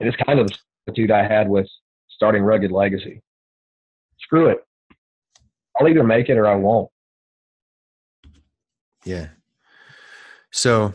[0.00, 1.68] It's kind of the attitude I had with
[2.08, 3.22] starting Rugged Legacy.
[4.20, 4.58] Screw it.
[5.78, 6.90] I'll either make it or I won't.
[9.04, 9.28] Yeah.
[10.50, 10.94] So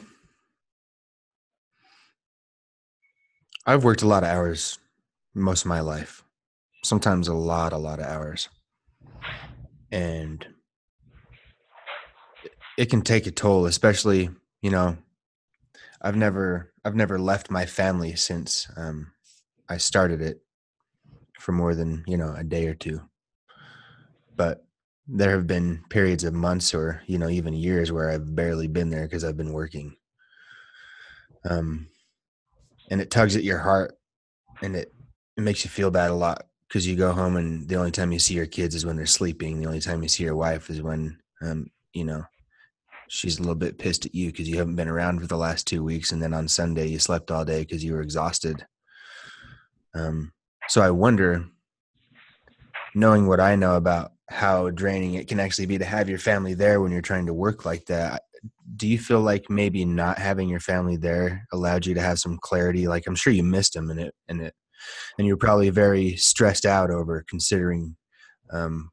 [3.65, 4.79] I've worked a lot of hours
[5.33, 6.23] most of my life.
[6.83, 8.49] Sometimes a lot, a lot of hours.
[9.91, 10.45] And
[12.77, 14.29] it can take a toll, especially,
[14.61, 14.97] you know,
[16.01, 19.11] I've never I've never left my family since um,
[19.67, 20.41] I started it
[21.39, 23.01] for more than, you know, a day or two.
[24.35, 24.63] But
[25.11, 28.91] there have been periods of months or you know even years where i've barely been
[28.91, 29.95] there because i've been working
[31.49, 31.87] um
[32.89, 33.97] and it tugs at your heart
[34.61, 34.93] and it
[35.37, 38.11] it makes you feel bad a lot because you go home and the only time
[38.11, 40.69] you see your kids is when they're sleeping the only time you see your wife
[40.69, 42.23] is when um you know
[43.07, 45.65] she's a little bit pissed at you because you haven't been around for the last
[45.65, 48.65] two weeks and then on sunday you slept all day because you were exhausted
[49.95, 50.31] um
[50.67, 51.45] so i wonder
[52.93, 56.53] knowing what i know about how draining it can actually be to have your family
[56.53, 58.23] there when you're trying to work like that.
[58.75, 62.37] Do you feel like maybe not having your family there allowed you to have some
[62.41, 62.87] clarity?
[62.87, 64.53] Like I'm sure you missed them and it and it
[65.17, 67.95] and you're probably very stressed out over considering
[68.51, 68.89] um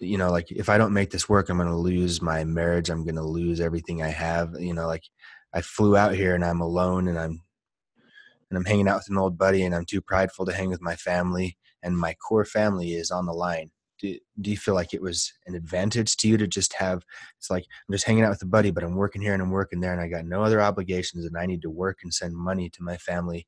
[0.00, 2.90] you know like if I don't make this work I'm going to lose my marriage,
[2.90, 5.02] I'm going to lose everything I have, you know like
[5.54, 7.42] I flew out here and I'm alone and I'm
[8.50, 10.80] and I'm hanging out with an old buddy and I'm too prideful to hang with
[10.82, 14.94] my family and my core family is on the line do, do you feel like
[14.94, 17.02] it was an advantage to you to just have
[17.36, 19.50] it's like i'm just hanging out with a buddy but i'm working here and i'm
[19.50, 22.34] working there and i got no other obligations and i need to work and send
[22.34, 23.46] money to my family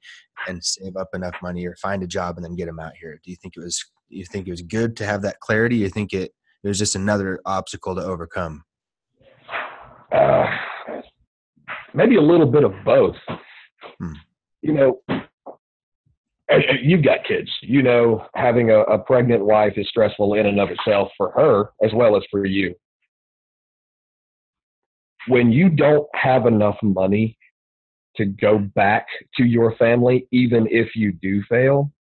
[0.48, 3.20] and save up enough money or find a job and then get them out here?
[3.22, 5.76] Do you think it was you think it was good to have that clarity?
[5.76, 6.32] You think it
[6.62, 8.64] it was just another obstacle to overcome?
[10.12, 10.46] Uh,
[11.94, 13.16] maybe a little bit of both.
[13.98, 14.12] Hmm.
[14.62, 15.00] you know
[16.82, 17.50] you've got kids.
[17.62, 21.70] You know, having a, a pregnant wife is stressful in and of itself for her
[21.84, 22.74] as well as for you.
[25.28, 27.36] When you don't have enough money
[28.16, 31.92] to go back to your family, even if you do fail,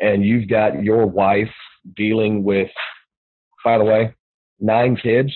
[0.00, 1.50] and you've got your wife
[1.96, 2.70] dealing with,
[3.64, 4.14] by the way,
[4.60, 5.32] nine kids.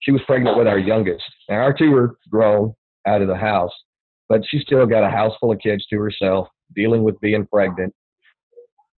[0.00, 1.24] She was pregnant with our youngest.
[1.48, 2.74] Now, our two are grown
[3.06, 3.72] out of the house,
[4.28, 7.94] but she still got a house full of kids to herself dealing with being pregnant,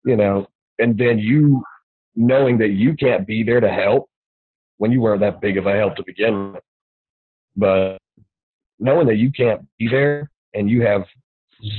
[0.05, 0.47] you know,
[0.79, 1.63] and then you
[2.15, 4.09] knowing that you can't be there to help
[4.79, 6.63] when you weren't that big of a help to begin with.
[7.57, 7.99] But
[8.79, 11.05] knowing that you can't be there and you have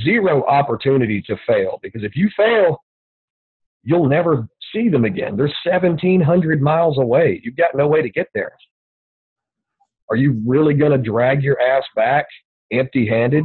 [0.04, 2.82] zero opportunity to fail, because if you fail,
[3.82, 5.36] you'll never see them again.
[5.36, 7.40] They're 1,700 miles away.
[7.42, 8.52] You've got no way to get there.
[10.10, 12.26] Are you really going to drag your ass back
[12.72, 13.44] empty handed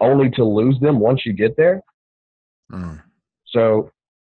[0.00, 1.82] only to lose them once you get there.
[2.72, 3.02] Mm.
[3.46, 3.90] So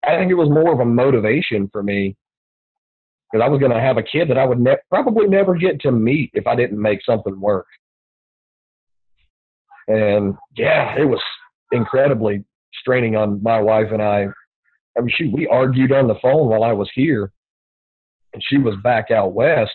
[0.03, 2.15] I think it was more of a motivation for me
[3.31, 5.79] because I was going to have a kid that I would ne- probably never get
[5.81, 7.67] to meet if I didn't make something work.
[9.87, 11.21] And yeah, it was
[11.71, 12.43] incredibly
[12.73, 14.27] straining on my wife and I.
[14.97, 17.31] I mean, shoot, we argued on the phone while I was here,
[18.33, 19.71] and she was back out west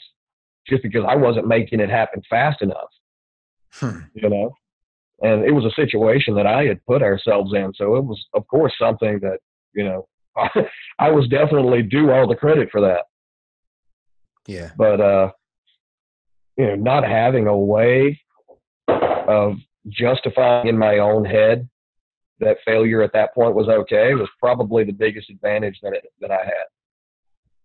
[0.66, 2.90] just because I wasn't making it happen fast enough,
[3.74, 4.00] Hmm.
[4.14, 4.54] you know.
[5.22, 8.46] And it was a situation that I had put ourselves in, so it was, of
[8.48, 9.38] course, something that
[9.74, 10.08] you know
[10.98, 13.04] I was definitely due all the credit for that.
[14.46, 14.70] Yeah.
[14.76, 15.32] But uh,
[16.56, 18.20] you know, not having a way
[18.88, 19.54] of
[19.88, 21.68] justifying in my own head
[22.40, 26.30] that failure at that point was okay was probably the biggest advantage that it, that
[26.30, 26.66] I had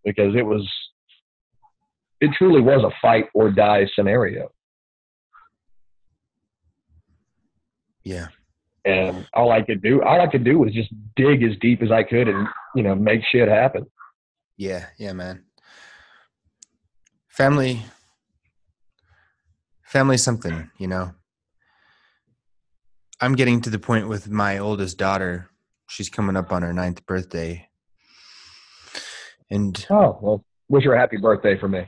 [0.05, 0.67] because it was
[2.21, 4.49] it truly was a fight or die scenario
[8.03, 8.27] Yeah.
[8.85, 11.91] and all I could do all I could do was just dig as deep as
[11.91, 13.85] I could and you know make shit happen
[14.57, 14.87] Yeah.
[14.97, 15.45] Yeah, man.
[17.29, 17.81] Family.
[19.83, 21.13] family, something, you know.
[23.19, 25.49] I'm getting to the point with my oldest daughter.
[25.87, 27.67] She's coming up on her ninth birthday.
[29.49, 31.85] And oh well wish her a happy birthday for me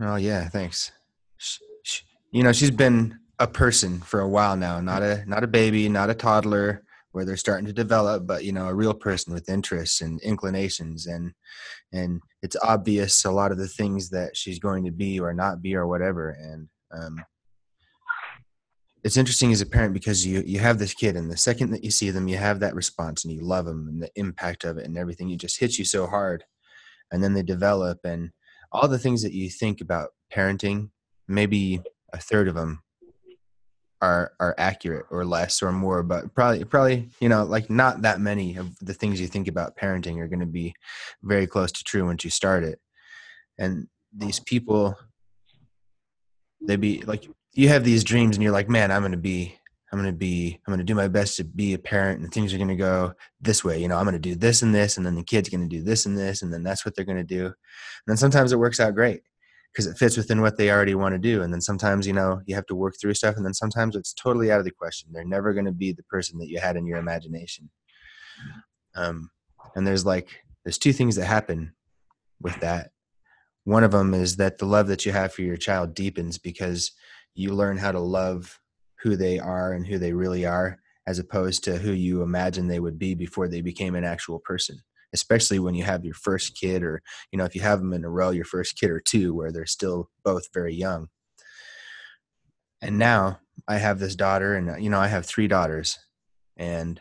[0.00, 0.92] Oh yeah, thanks.
[1.38, 5.44] Sh sh you know, she's been a person for a while now, not a not
[5.44, 8.94] a baby, not a toddler where they're starting to develop, but you know, a real
[8.94, 11.32] person with interests and inclinations and
[11.92, 15.62] and it's obvious a lot of the things that she's going to be or not
[15.62, 17.24] be or whatever and um
[19.04, 21.84] it's interesting as a parent because you you have this kid and the second that
[21.84, 24.76] you see them you have that response and you love them and the impact of
[24.76, 26.44] it and everything it just hits you so hard
[27.10, 28.30] and then they develop and
[28.70, 30.90] all the things that you think about parenting
[31.26, 31.80] maybe
[32.12, 32.82] a third of them
[34.00, 38.20] are are accurate or less or more but probably probably you know like not that
[38.20, 40.74] many of the things you think about parenting are going to be
[41.22, 42.78] very close to true once you start it.
[43.58, 44.96] And these people
[46.66, 49.56] they be like you have these dreams and you're like man i'm going to be
[49.92, 52.32] i'm going to be i'm going to do my best to be a parent and
[52.32, 54.74] things are going to go this way you know i'm going to do this and
[54.74, 56.94] this and then the kid's going to do this and this and then that's what
[56.94, 57.46] they're going to do.
[57.46, 57.54] And
[58.06, 59.22] then sometimes it works out great
[59.78, 62.40] because it fits within what they already want to do and then sometimes you know
[62.46, 65.08] you have to work through stuff and then sometimes it's totally out of the question.
[65.12, 67.70] They're never going to be the person that you had in your imagination.
[68.96, 69.30] Um,
[69.76, 71.74] and there's like there's two things that happen
[72.40, 72.90] with that.
[73.62, 76.90] One of them is that the love that you have for your child deepens because
[77.36, 78.58] you learn how to love
[79.02, 82.80] who they are and who they really are as opposed to who you imagine they
[82.80, 84.80] would be before they became an actual person
[85.14, 88.04] especially when you have your first kid or you know if you have them in
[88.04, 91.08] a row your first kid or two where they're still both very young.
[92.80, 95.98] And now i have this daughter and you know i have three daughters.
[96.56, 97.00] And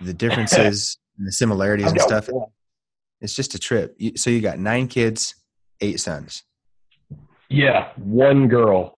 [0.00, 2.48] the differences and the similarities and stuff one.
[3.20, 3.96] it's just a trip.
[4.16, 5.34] So you got nine kids
[5.82, 6.44] eight sons.
[7.50, 8.96] Yeah, one girl,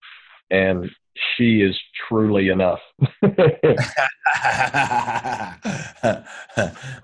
[0.50, 0.88] and
[1.37, 2.81] she is truly enough.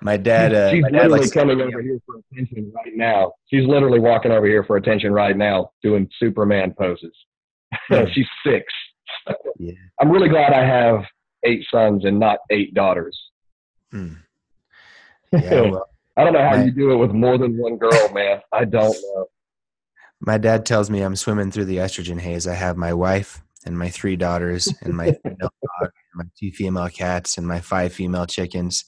[0.01, 3.33] my dad uh, She's my dad literally coming over here for attention right now.
[3.49, 7.13] She's literally walking over here for attention right now, doing Superman poses.
[7.89, 8.05] Hmm.
[8.13, 8.65] She's six.
[9.59, 9.75] Yeah.
[10.01, 11.05] I'm really glad I have
[11.45, 13.17] eight sons and not eight daughters.
[13.93, 14.15] Hmm.
[15.33, 18.13] yeah well, I don't know how My- you do it with more than one girl,
[18.13, 18.41] man.
[18.53, 19.27] I don't know.
[20.21, 22.49] My dad tells me I'm swimming through the estrogen haze.
[22.49, 25.51] I have my wife and my three daughters and my female dog,
[25.83, 28.85] and my two female cats and my five female chickens.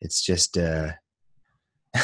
[0.00, 0.92] It's just uh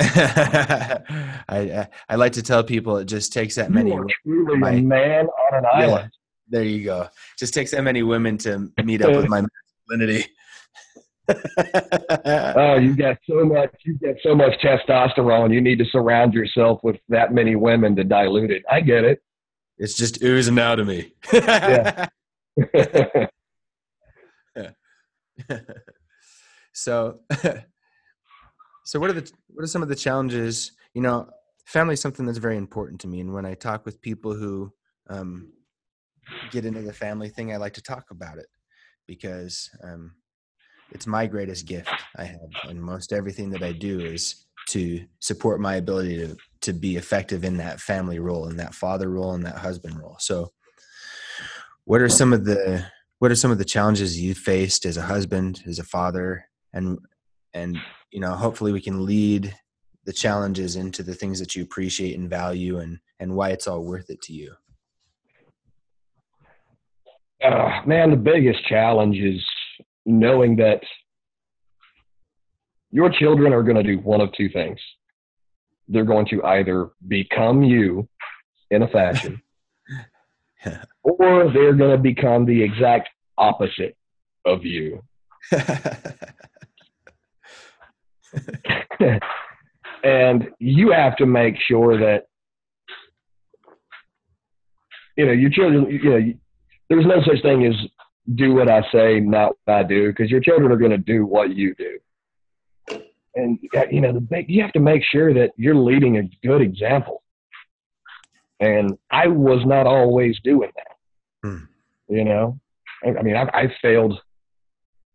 [0.00, 1.00] I,
[1.48, 3.90] I I like to tell people it just takes that many
[4.26, 5.86] truly my- a man on an Yeah.
[5.86, 6.10] island.
[6.48, 7.08] there you go.
[7.38, 9.42] Just takes that many women to meet up with my
[9.88, 10.28] masculinity.
[11.26, 13.70] Oh, you got so much.
[13.84, 15.54] You got so much testosterone.
[15.54, 18.62] You need to surround yourself with that many women to dilute it.
[18.70, 19.22] I get it.
[19.78, 21.12] It's just oozing out of me.
[26.74, 27.20] So
[28.84, 31.28] so what are the what are some of the challenges you know
[31.64, 34.70] family is something that's very important to me and when i talk with people who
[35.08, 35.52] um,
[36.50, 38.46] get into the family thing i like to talk about it
[39.06, 40.12] because um,
[40.90, 45.60] it's my greatest gift i have and most everything that i do is to support
[45.60, 49.46] my ability to to be effective in that family role and that father role and
[49.46, 50.16] that husband role.
[50.18, 50.52] So
[51.84, 52.86] what are some of the
[53.18, 56.46] what are some of the challenges you faced as a husband as a father?
[56.72, 56.98] And
[57.52, 57.78] and
[58.10, 59.54] you know hopefully we can lead
[60.04, 63.84] the challenges into the things that you appreciate and value and and why it's all
[63.84, 64.54] worth it to you.
[67.42, 69.44] Uh, man, the biggest challenge is
[70.06, 70.80] knowing that
[72.90, 74.78] your children are going to do one of two things.
[75.88, 78.08] They're going to either become you
[78.70, 79.42] in a fashion,
[81.02, 83.96] or they're going to become the exact opposite
[84.44, 85.02] of you.
[90.04, 92.24] and you have to make sure that
[95.16, 96.32] you know your children you know
[96.88, 97.74] there's no such thing as
[98.34, 101.24] do what i say not what i do because your children are going to do
[101.24, 101.98] what you do
[103.36, 103.58] and
[103.90, 107.22] you know the you have to make sure that you're leading a good example
[108.60, 111.64] and i was not always doing that hmm.
[112.08, 112.58] you know
[113.04, 114.18] i mean I, I failed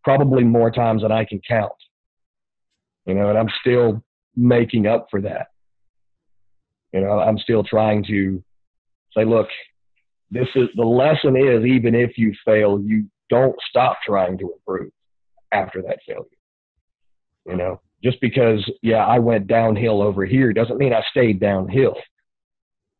[0.03, 1.71] probably more times than i can count
[3.05, 4.03] you know and i'm still
[4.39, 5.47] making up for that.
[6.93, 8.43] You know, I'm still trying to
[9.15, 9.47] say, look,
[10.31, 14.91] this is the lesson is even if you fail, you don't stop trying to improve
[15.51, 16.25] after that failure.
[17.45, 21.97] You know, just because, yeah, I went downhill over here doesn't mean I stayed downhill.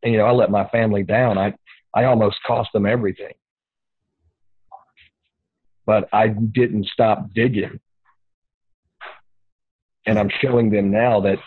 [0.02, 1.38] And, you know, I let my family down.
[1.38, 1.54] I,
[1.94, 3.34] I almost cost them everything.
[5.86, 7.80] But I didn't stop digging
[10.06, 11.38] and I'm showing them now that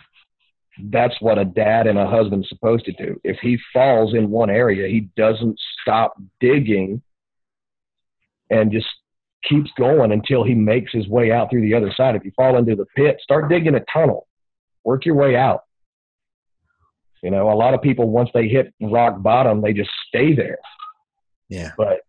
[0.86, 3.20] that's what a dad and a husband's supposed to do.
[3.24, 7.02] If he falls in one area, he doesn't stop digging
[8.50, 8.88] and just
[9.48, 12.16] keeps going until he makes his way out through the other side.
[12.16, 14.28] If you fall into the pit, start digging a tunnel.
[14.84, 15.62] Work your way out.
[17.22, 20.58] You know, a lot of people once they hit rock bottom, they just stay there.
[21.48, 21.72] Yeah.
[21.78, 22.00] But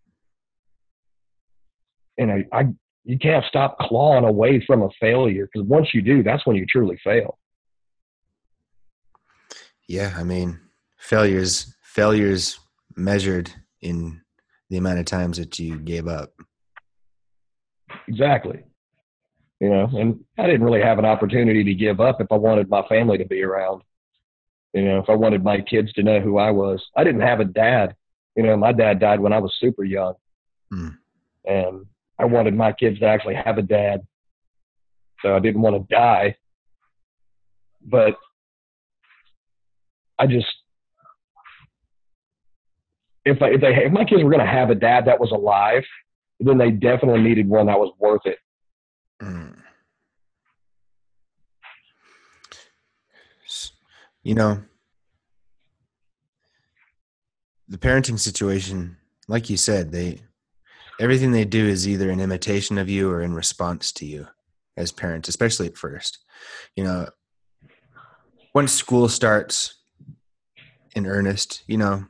[2.19, 2.69] you know, I
[3.05, 6.67] you can't stop clawing away from a failure because once you do, that's when you
[6.67, 7.39] truly fail.
[9.87, 10.59] Yeah, I mean,
[10.99, 12.59] failures failures
[12.97, 14.23] measured in
[14.71, 16.33] the amount of times that you gave up.
[18.09, 18.63] Exactly.
[19.61, 22.69] You know, and I didn't really have an opportunity to give up if I wanted
[22.69, 23.83] my family to be around.
[24.73, 26.85] You know, if I wanted my kids to know who I was.
[26.97, 27.95] I didn't have a dad.
[28.37, 30.15] You know, my dad died when I was super young.
[30.73, 30.97] Mm.
[31.47, 31.87] And
[32.19, 34.01] I wanted my kids to actually have a dad.
[35.23, 36.37] So I didn't want to die.
[37.83, 38.17] But
[40.19, 40.47] I just
[43.25, 45.31] if I, if they if my kids were going to have a dad that was
[45.31, 45.85] alive,
[46.45, 48.39] then they definitely needed one that was worth it.
[49.23, 49.57] Mm.
[54.23, 54.63] You know,
[57.69, 58.97] the parenting situation,
[59.29, 60.21] like you said, they
[61.01, 64.27] everything they do is either an imitation of you or in response to you
[64.77, 66.25] as parents, especially at first.
[66.75, 67.09] You know,
[68.55, 69.75] once school starts
[70.95, 72.07] in earnest, you know,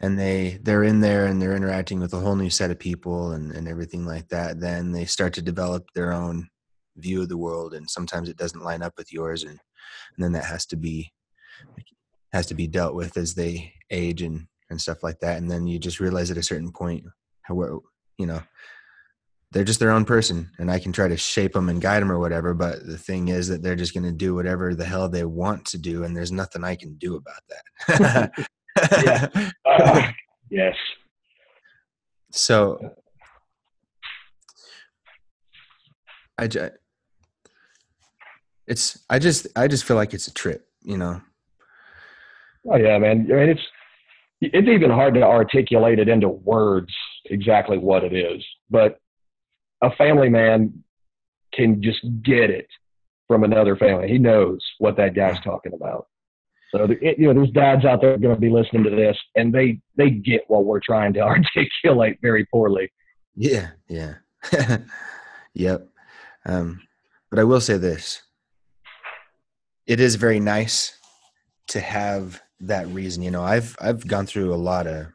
[0.00, 3.32] and they they're in there and they're interacting with a whole new set of people
[3.32, 6.48] and, and everything like that, then they start to develop their own
[6.96, 10.32] view of the world and sometimes it doesn't line up with yours and, and then
[10.32, 11.12] that has to be
[12.32, 15.38] has to be dealt with as they age and and stuff like that.
[15.38, 17.04] And then you just realize at a certain point
[17.42, 17.82] how
[18.18, 18.42] you know
[19.52, 22.10] they're just their own person and i can try to shape them and guide them
[22.10, 25.08] or whatever but the thing is that they're just going to do whatever the hell
[25.08, 27.42] they want to do and there's nothing i can do about
[27.86, 28.32] that
[29.04, 29.50] yeah.
[29.66, 30.10] uh,
[30.50, 30.74] yes
[32.30, 32.78] so
[36.38, 36.72] i just
[38.66, 41.20] it's i just i just feel like it's a trip you know
[42.70, 43.62] oh yeah man i mean it's
[44.40, 46.92] it's even hard to articulate it into words
[47.26, 48.44] exactly what it is.
[48.70, 48.98] But
[49.82, 50.82] a family man
[51.52, 52.68] can just get it
[53.28, 54.08] from another family.
[54.08, 56.06] He knows what that guy's talking about.
[56.76, 59.80] So you know, there's dads out there going to be listening to this, and they
[59.96, 62.92] they get what we're trying to articulate very poorly.
[63.34, 64.14] Yeah, yeah,
[65.54, 65.88] yep.
[66.44, 66.82] Um,
[67.30, 68.22] but I will say this:
[69.86, 70.98] it is very nice
[71.68, 73.22] to have that reason.
[73.22, 75.06] You know, I've I've gone through a lot of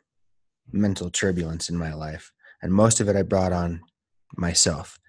[0.73, 2.31] mental turbulence in my life
[2.61, 3.81] and most of it i brought on
[4.37, 4.99] myself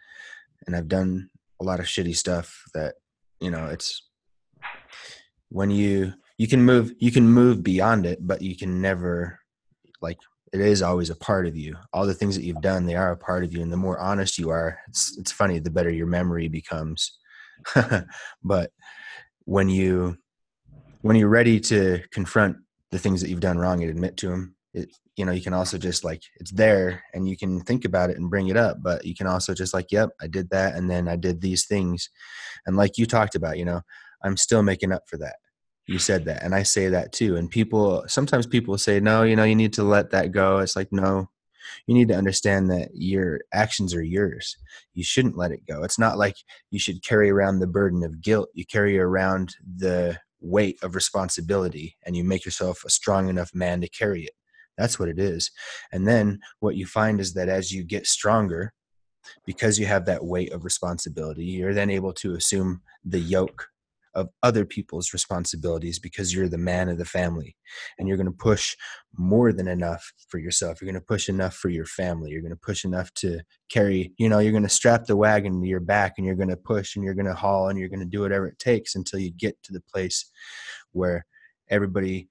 [0.66, 1.28] and i've done
[1.60, 2.94] a lot of shitty stuff that
[3.40, 4.02] you know it's
[5.50, 9.38] when you you can move you can move beyond it but you can never
[10.00, 10.18] like
[10.52, 11.76] it is always a part of you.
[11.94, 13.98] All the things that you've done they are a part of you and the more
[13.98, 17.18] honest you are it's it's funny the better your memory becomes.
[18.42, 18.70] But
[19.44, 20.18] when you
[21.00, 22.56] when you're ready to confront
[22.90, 25.52] the things that you've done wrong and admit to them it you know you can
[25.52, 28.76] also just like it's there and you can think about it and bring it up
[28.82, 31.66] but you can also just like yep i did that and then i did these
[31.66, 32.08] things.
[32.66, 33.80] And like you talked about you know
[34.22, 35.36] i'm still making up for that
[35.86, 39.34] you said that and i say that too and people sometimes people say no you
[39.34, 40.58] know you need to let that go.
[40.58, 41.28] It's like no
[41.86, 44.56] you need to understand that your actions are yours.
[44.94, 45.82] You shouldn't let it go.
[45.82, 46.36] It's not like
[46.70, 48.48] you should carry around the burden of guilt.
[48.54, 53.80] You carry around the weight of responsibility and you make yourself a strong enough man
[53.80, 54.32] to carry it.
[54.76, 55.50] That's what it is.
[55.92, 58.72] And then what you find is that as you get stronger
[59.46, 63.68] because you have that weight of responsibility you're then able to assume the yoke
[64.14, 67.56] of other people's responsibilities because you're the man of the family
[67.98, 68.76] and you're going to push
[69.16, 70.80] more than enough for yourself.
[70.80, 72.30] You're going to push enough for your family.
[72.30, 73.40] You're going to push enough to
[73.70, 76.48] carry you know you're going to strap the wagon to your back and you're going
[76.48, 78.94] to push and you're going to haul and you're going to do whatever it takes
[78.94, 80.30] until you get to the place
[80.92, 81.24] where
[81.70, 82.28] everybody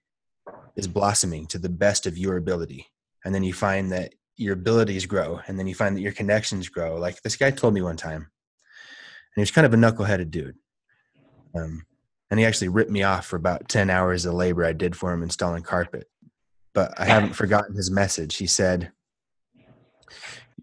[0.76, 2.88] is blossoming to the best of your ability.
[3.26, 6.70] And then you find that your abilities grow and then you find that your connections
[6.70, 6.96] grow.
[6.96, 10.56] Like this guy told me one time and he was kind of a knuckleheaded dude
[11.56, 11.86] um,
[12.30, 15.12] and he actually ripped me off for about 10 hours of labor I did for
[15.12, 16.08] him installing carpet.
[16.74, 18.38] But I haven't forgotten his message.
[18.38, 18.91] He said,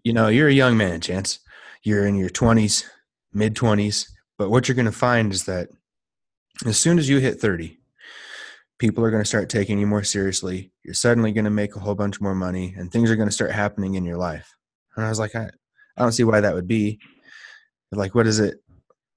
[0.03, 1.39] You know, you're a young man, Chance.
[1.83, 2.85] You're in your 20s,
[3.31, 4.09] mid 20s.
[4.37, 5.69] But what you're going to find is that
[6.65, 7.77] as soon as you hit 30,
[8.79, 10.71] people are going to start taking you more seriously.
[10.83, 13.33] You're suddenly going to make a whole bunch more money, and things are going to
[13.35, 14.55] start happening in your life.
[14.95, 15.49] And I was like, I,
[15.97, 16.99] I don't see why that would be.
[17.91, 18.55] Like, what is it?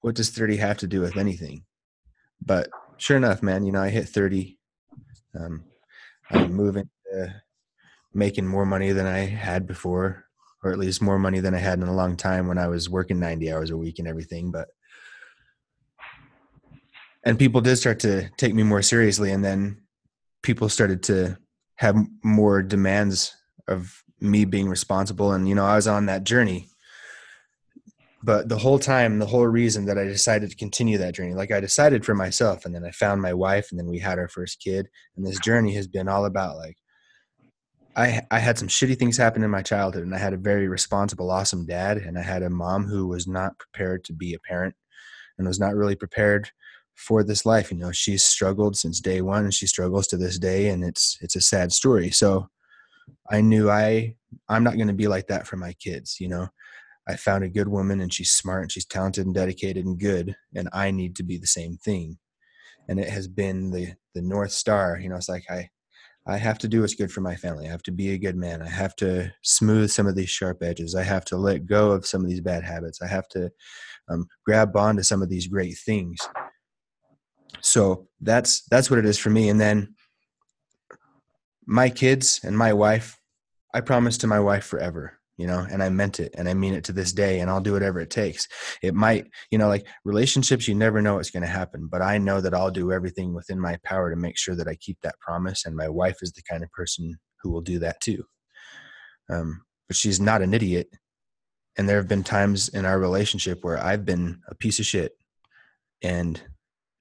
[0.03, 1.63] What does 30 have to do with anything?
[2.45, 4.59] But sure enough, man, you know, I hit 30.
[5.39, 5.63] Um,
[6.29, 7.41] I'm moving to
[8.13, 10.25] making more money than I had before,
[10.61, 12.89] or at least more money than I had in a long time when I was
[12.89, 14.51] working 90 hours a week and everything.
[14.51, 14.67] But,
[17.23, 19.31] and people did start to take me more seriously.
[19.31, 19.83] And then
[20.41, 21.37] people started to
[21.77, 21.95] have
[22.25, 23.33] more demands
[23.69, 25.31] of me being responsible.
[25.31, 26.67] And, you know, I was on that journey
[28.23, 31.51] but the whole time the whole reason that i decided to continue that journey like
[31.51, 34.27] i decided for myself and then i found my wife and then we had our
[34.27, 36.77] first kid and this journey has been all about like
[37.95, 40.67] i i had some shitty things happen in my childhood and i had a very
[40.67, 44.39] responsible awesome dad and i had a mom who was not prepared to be a
[44.39, 44.75] parent
[45.37, 46.49] and was not really prepared
[46.95, 47.91] for this life you know?
[47.91, 51.41] She's struggled since day one and she struggles to this day and it's it's a
[51.41, 52.11] sad story.
[52.11, 52.49] So
[53.29, 54.15] i knew i
[54.49, 56.47] i'm not going to be like that for my kids you know
[57.07, 60.35] I found a good woman and she's smart and she's talented and dedicated and good
[60.55, 62.17] and I need to be the same thing.
[62.87, 65.69] And it has been the the north star, you know, it's like I
[66.25, 67.67] I have to do what's good for my family.
[67.67, 68.61] I have to be a good man.
[68.61, 70.95] I have to smooth some of these sharp edges.
[70.95, 73.01] I have to let go of some of these bad habits.
[73.01, 73.51] I have to
[74.09, 76.17] um, grab onto some of these great things.
[77.59, 79.49] So that's that's what it is for me.
[79.49, 79.95] And then
[81.65, 83.19] my kids and my wife,
[83.73, 86.73] I promise to my wife forever you know and i meant it and i mean
[86.73, 88.47] it to this day and i'll do whatever it takes.
[88.81, 92.17] It might you know like relationships you never know what's going to happen but i
[92.17, 95.19] know that i'll do everything within my power to make sure that i keep that
[95.19, 98.23] promise and my wife is the kind of person who will do that too.
[99.29, 100.89] Um, but she's not an idiot
[101.77, 105.13] and there have been times in our relationship where i've been a piece of shit
[106.03, 106.41] and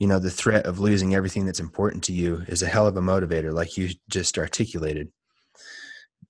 [0.03, 2.97] you know the threat of losing everything that's important to you is a hell of
[2.97, 5.13] a motivator like you just articulated.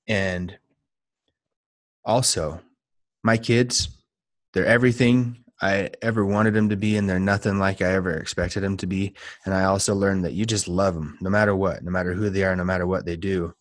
[0.06, 0.58] And
[2.04, 2.60] also
[3.22, 3.88] my kids
[4.52, 8.62] they're everything i ever wanted them to be and they're nothing like i ever expected
[8.62, 9.14] them to be.
[9.44, 12.30] And i also learned that you just love them no matter what no matter who
[12.30, 13.54] they are no matter what they do.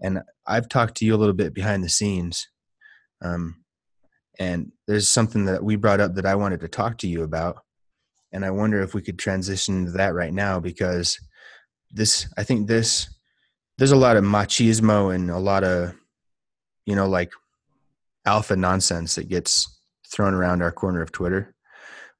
[0.00, 2.48] And i've talked to you a little bit behind the scenes
[3.22, 3.64] um,
[4.38, 7.58] and there's something that we brought up that i wanted to talk to you about.
[8.32, 11.18] And i wonder if we could transition to that right now because
[11.90, 13.08] this i think this
[13.78, 15.94] there's a lot of machismo and a lot of
[16.84, 17.32] you know like
[18.26, 21.54] alpha nonsense that gets thrown around our corner of Twitter.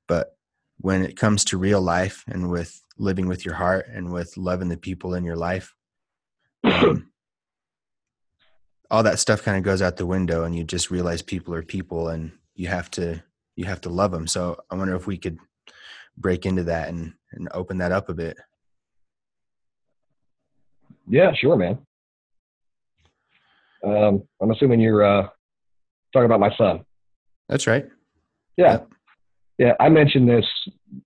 [0.06, 0.36] But
[0.78, 4.68] when it comes to real life and with living with your heart and with loving
[4.68, 5.74] the people in your life,
[6.64, 7.10] um,
[8.90, 11.62] all that stuff kind of goes out the window, and you just realize people are
[11.62, 13.22] people, and you have to
[13.56, 14.26] you have to love them.
[14.26, 15.38] So I wonder if we could
[16.16, 18.36] break into that and and open that up a bit.
[21.08, 21.78] Yeah, sure, man.
[23.84, 25.28] Um, I'm assuming you're uh,
[26.14, 26.84] talking about my son.
[27.48, 27.86] That's right.
[28.56, 28.78] Yeah.
[29.58, 29.74] Yeah.
[29.78, 30.46] I mentioned this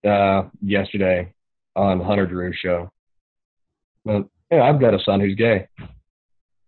[0.09, 1.35] uh, yesterday
[1.75, 2.91] on Hunter Drew's show.
[4.05, 5.67] But yeah, I've got a son who's gay.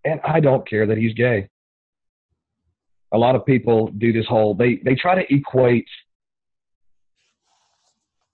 [0.05, 1.49] And I don't care that he's gay.
[3.12, 5.88] A lot of people do this whole they they try to equate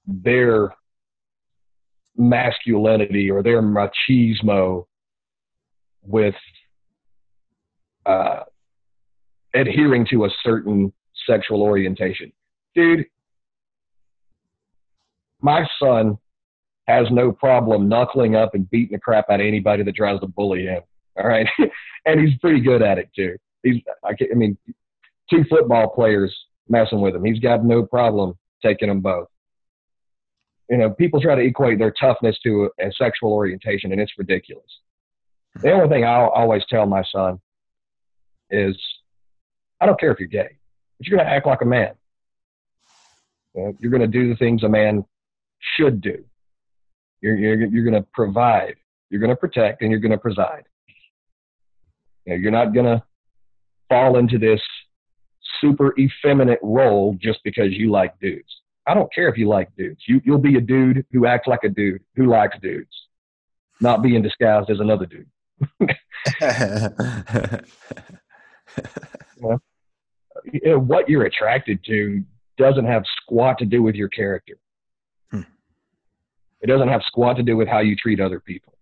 [0.07, 0.73] their
[2.17, 4.87] masculinity or their machismo
[6.03, 6.35] with
[8.05, 8.45] uh,
[9.57, 10.93] adhering to a certain
[11.29, 12.33] sexual orientation.
[12.75, 13.07] Dude,
[15.41, 16.19] my son
[16.87, 20.27] has no problem knuckling up and beating the crap out of anybody that tries to
[20.27, 20.83] bully him.
[21.19, 21.47] All right.
[22.07, 23.37] and he's pretty good at it too.
[23.63, 24.57] He's, I, I mean,
[25.29, 26.35] two football players
[26.69, 27.25] messing with him.
[27.25, 29.29] He's got no problem taking them both.
[30.71, 34.13] You know, people try to equate their toughness to a, a sexual orientation, and it's
[34.19, 34.67] ridiculous.
[35.63, 37.41] The only thing I'll always tell my son
[38.51, 38.77] is,
[39.81, 40.57] I don't care if you're gay,
[40.99, 41.95] but you're going to act like a man.
[43.55, 45.05] You're going to do the things a man
[45.77, 46.25] should do.
[47.21, 48.77] You're, you're, you're going to provide,
[49.11, 50.65] you're going to protect, and you're going to preside.
[52.25, 53.03] You know, you're not going to
[53.89, 54.61] fall into this
[55.61, 58.61] super effeminate role just because you like dudes.
[58.87, 60.03] I don't care if you like dudes.
[60.07, 63.09] You, you'll be a dude who acts like a dude who likes dudes,
[63.81, 65.27] not being disguised as another dude.
[69.41, 72.25] you know, what you're attracted to
[72.59, 74.59] doesn't have squat to do with your character.
[75.31, 75.43] Hmm.
[76.61, 78.73] It doesn't have squat to do with how you treat other people.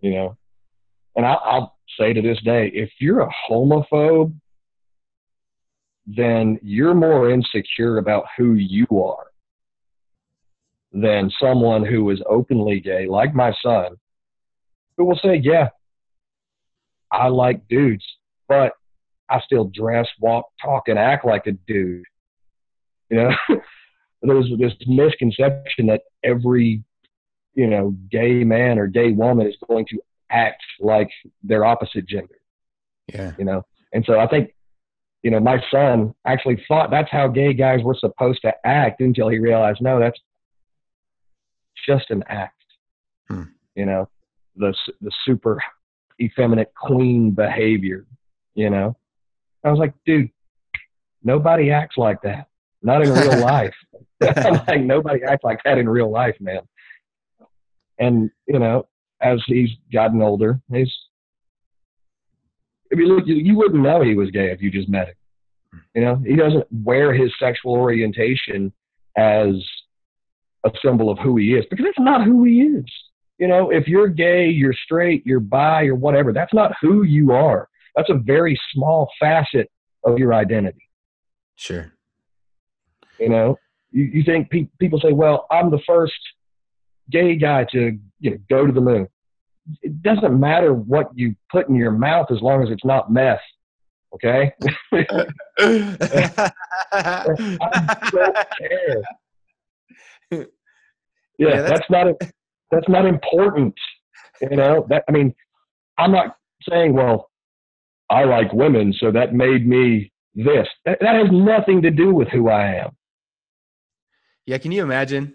[0.00, 0.36] You know,
[1.14, 4.34] and I, I'll say to this day, if you're a homophobe,
[6.06, 9.26] then you're more insecure about who you are
[10.92, 13.96] than someone who is openly gay, like my son,
[14.96, 15.68] who will say, Yeah,
[17.10, 18.04] I like dudes,
[18.48, 18.72] but
[19.32, 22.04] I still dress, walk, talk, and act like a dude.
[23.08, 23.30] You know,
[24.22, 26.84] there's this misconception that every,
[27.54, 29.98] you know, gay man or gay woman is going to
[30.30, 31.08] act like
[31.42, 32.34] their opposite gender.
[33.12, 33.32] Yeah.
[33.38, 33.62] You know,
[33.92, 34.54] and so I think,
[35.22, 39.28] you know, my son actually thought that's how gay guys were supposed to act until
[39.28, 40.18] he realized, no, that's
[41.86, 42.62] just an act.
[43.28, 43.44] Hmm.
[43.74, 44.08] You know,
[44.56, 45.58] the the super
[46.20, 48.04] effeminate queen behavior.
[48.54, 48.96] You know,
[49.64, 50.30] I was like, dude,
[51.22, 52.48] nobody acts like that.
[52.82, 53.74] Not in real life.
[54.68, 56.60] Like, nobody acts like that in real life, man.
[57.98, 58.86] And you know,
[59.20, 60.92] as he's gotten older, he's.
[62.92, 65.82] I mean, look, you, you wouldn't know he was gay if you just met him.
[65.94, 68.72] You know, he doesn't wear his sexual orientation
[69.16, 69.54] as
[70.64, 72.84] a symbol of who he is because that's not who he is.
[73.38, 77.32] You know, if you're gay, you're straight, you're bi, or whatever, that's not who you
[77.32, 77.68] are.
[77.96, 79.70] That's a very small facet
[80.04, 80.88] of your identity.
[81.56, 81.92] Sure.
[83.18, 83.58] You know,
[83.90, 86.14] you, you think pe- people say, well, I'm the first
[87.10, 89.06] gay guy to you know, go to the moon.
[89.82, 93.40] It doesn't matter what you put in your mouth as long as it's not meth.
[94.14, 94.52] Okay?
[94.92, 96.50] I
[98.12, 99.02] don't care.
[100.30, 100.44] Yeah,
[101.38, 102.06] Yeah, that's- that's not
[102.70, 103.74] that's not important.
[104.40, 105.34] You know, that I mean,
[105.98, 106.36] I'm not
[106.68, 107.30] saying, well,
[108.12, 110.68] I like women, so that made me this.
[110.84, 112.90] That, that has nothing to do with who I am.
[114.46, 115.34] yeah, can you imagine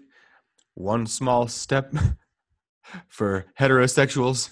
[0.74, 1.92] one small step
[3.08, 4.50] for heterosexuals,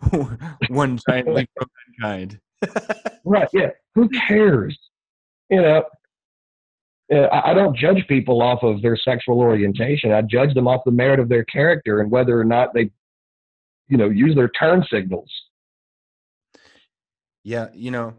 [0.68, 1.66] one giant leap for
[1.98, 2.40] mankind?
[3.24, 3.48] Right?
[3.52, 3.68] Yeah.
[3.94, 4.78] Who cares?
[5.50, 5.82] You know,
[7.12, 10.10] uh, I I don't judge people off of their sexual orientation.
[10.12, 12.90] I judge them off the merit of their character and whether or not they,
[13.88, 15.30] you know, use their turn signals.
[17.42, 18.14] Yeah, you know,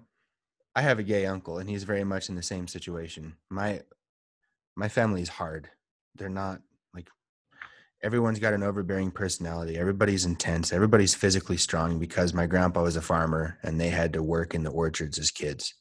[0.76, 3.36] I have a gay uncle and he's very much in the same situation.
[3.50, 3.82] My
[4.76, 5.70] my family's hard.
[6.16, 6.62] They're not
[6.94, 7.10] like
[8.04, 9.78] everyone's got an overbearing personality.
[9.78, 10.72] Everybody's intense.
[10.72, 14.64] Everybody's physically strong because my grandpa was a farmer and they had to work in
[14.64, 15.74] the orchards as kids.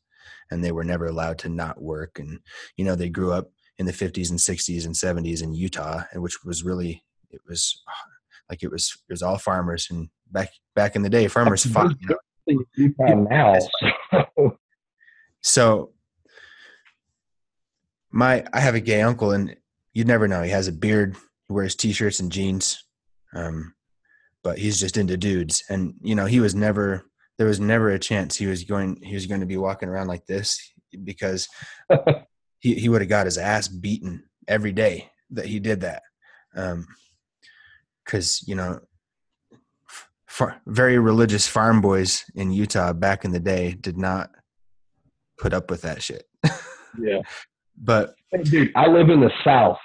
[0.50, 2.40] And they were never allowed to not work and
[2.76, 6.44] you know, they grew up in the 50s and 60s and 70s in Utah which
[6.44, 7.82] was really it was
[8.50, 11.94] like it was it was all farmers and back back in the day farmers fought,
[12.00, 12.18] you know,
[12.76, 13.58] You now.
[15.42, 15.92] so-
[18.12, 19.56] my I have a gay uncle and
[19.92, 20.42] you'd never know.
[20.42, 21.16] He has a beard,
[21.48, 22.84] he wears t-shirts and jeans.
[23.34, 23.74] Um
[24.42, 27.04] but he's just into dudes and you know, he was never
[27.38, 30.08] there was never a chance he was going he was going to be walking around
[30.08, 30.58] like this
[31.04, 31.48] because
[32.58, 36.02] he he would have got his ass beaten every day that he did that.
[36.56, 36.86] Um
[38.04, 38.80] cuz you know
[40.40, 44.30] far, very religious farm boys in Utah back in the day did not
[45.38, 46.24] put up with that shit.
[46.98, 47.20] yeah.
[47.82, 49.78] But Hey, Dude, I live in the South.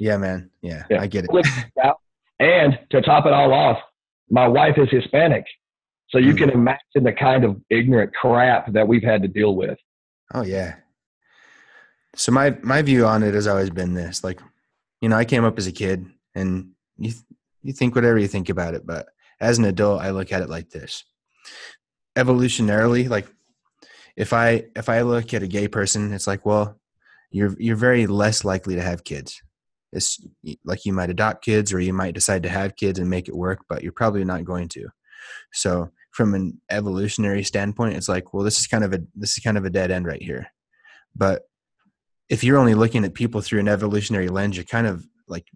[0.00, 0.50] yeah, man.
[0.62, 1.00] Yeah, Yeah.
[1.02, 1.46] I get I it.
[1.78, 1.96] South.
[2.40, 3.78] And to top it all off,
[4.30, 5.44] my wife is Hispanic.
[6.10, 6.38] So you Hmm.
[6.38, 9.78] can imagine the kind of ignorant crap that we've had to deal with.
[10.34, 10.76] Oh yeah.
[12.16, 14.40] So my my view on it has always been this: like,
[15.00, 17.24] you know, I came up as a kid, and you th-
[17.62, 19.06] you think whatever you think about it, but
[19.42, 21.04] as an adult, I look at it like this:
[22.16, 23.26] evolutionarily, like,
[24.16, 26.80] if I if I look at a gay person, it's like, well,
[27.30, 29.42] you're you're very less likely to have kids.
[29.92, 30.24] It's
[30.64, 33.36] like you might adopt kids, or you might decide to have kids and make it
[33.36, 34.88] work, but you're probably not going to.
[35.52, 39.42] So from an evolutionary standpoint, it's like, well, this is kind of a this is
[39.42, 40.46] kind of a dead end right here.
[41.16, 41.42] But
[42.28, 45.46] if you're only looking at people through an evolutionary lens, you're kind of like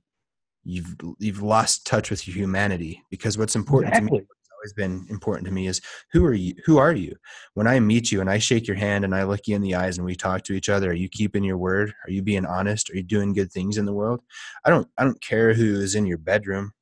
[0.67, 4.19] you've you've lost touch with your humanity because what's important exactly.
[4.19, 5.81] to me what's always been important to me is
[6.13, 7.15] who are you who are you?
[7.55, 9.77] When i meet you and i shake your hand and i look you in the
[9.77, 11.95] eyes and we talk to each other are you keeping your word?
[12.05, 12.91] Are you being honest?
[12.91, 14.21] Are you doing good things in the world?
[14.65, 16.73] I don't i don't care who is in your bedroom.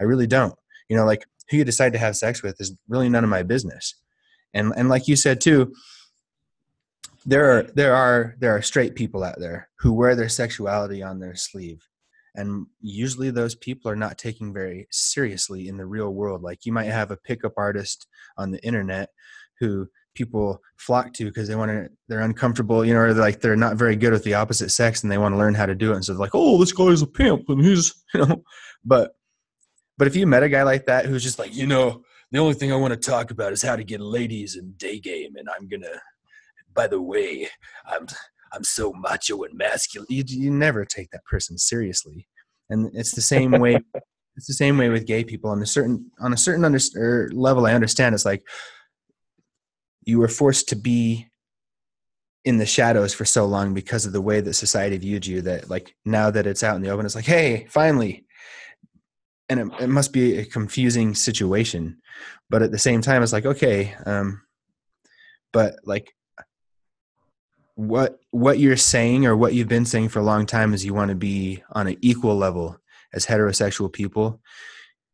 [0.00, 0.54] I really don't.
[0.88, 3.42] You know like who you decide to have sex with is really none of my
[3.42, 3.96] business.
[4.54, 5.74] And and like you said too
[7.24, 11.18] there are there are there are straight people out there who wear their sexuality on
[11.18, 11.88] their sleeve
[12.34, 16.72] and usually those people are not taking very seriously in the real world like you
[16.72, 16.92] might mm.
[16.92, 18.06] have a pickup artist
[18.36, 19.10] on the internet
[19.60, 23.40] who people flock to because they want to they're uncomfortable you know or they're like
[23.40, 25.74] they're not very good with the opposite sex and they want to learn how to
[25.74, 28.42] do it and so they're like oh this guy's a pimp and he's you know
[28.84, 29.12] but
[29.98, 32.54] but if you met a guy like that who's just like you know the only
[32.54, 35.48] thing i want to talk about is how to get ladies in day game and
[35.56, 36.00] i'm gonna
[36.74, 37.48] by the way
[37.86, 38.06] i'm
[38.52, 40.06] I'm so macho and masculine.
[40.10, 42.28] You, you never take that person seriously,
[42.70, 43.78] and it's the same way.
[44.36, 47.66] it's the same way with gay people on a certain on a certain under, level.
[47.66, 48.14] I understand.
[48.14, 48.42] It's like
[50.04, 51.28] you were forced to be
[52.44, 55.42] in the shadows for so long because of the way that society viewed you.
[55.42, 58.26] That like now that it's out in the open, it's like, hey, finally.
[59.48, 61.98] And it, it must be a confusing situation,
[62.48, 64.40] but at the same time, it's like, okay, um,
[65.52, 66.14] but like
[67.74, 70.94] what what you're saying or what you've been saying for a long time is you
[70.94, 72.78] want to be on an equal level
[73.12, 74.40] as heterosexual people.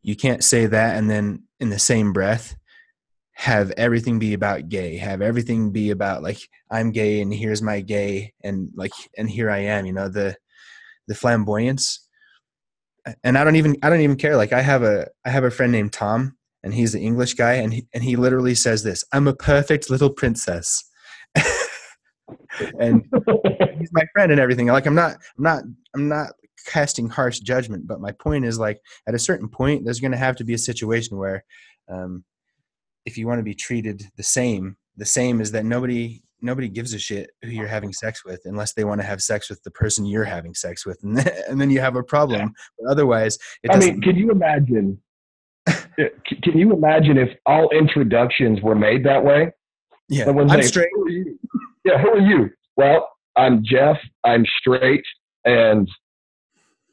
[0.03, 2.57] You can't say that and then in the same breath
[3.39, 6.41] have everything be about gay have everything be about like
[6.73, 10.37] i'm gay and here's my gay and like and here i am you know the
[11.07, 12.05] the flamboyance.
[13.23, 15.53] And i don't even i don't even care like i have a i have a
[15.53, 19.05] friend named tom and he's the english guy and he, and he literally says this
[19.13, 20.83] i'm a perfect little princess
[22.81, 23.05] and
[23.79, 24.67] he's my friend and everything.
[24.67, 25.63] Like I'm not, I'm not,
[25.95, 26.33] I'm not
[26.67, 30.19] casting harsh judgment, but my point is like at a certain point, there's going to
[30.19, 31.45] have to be a situation where,
[31.89, 32.25] um,
[33.07, 36.95] if you want to be treated the same, the same is that nobody nobody gives
[36.95, 39.71] a shit who you're having sex with unless they want to have sex with the
[39.71, 42.41] person you're having sex with, and then, and then you have a problem.
[42.41, 42.49] Yeah.
[42.79, 43.39] But otherwise,
[43.71, 45.01] I mean, can you imagine?
[45.67, 49.53] can you imagine if all introductions were made that way?
[50.09, 50.89] Yeah, I'm straight
[51.89, 52.51] yeah, who are you?
[52.77, 53.97] Well, I'm Jeff.
[54.25, 55.05] I'm straight,
[55.45, 55.89] and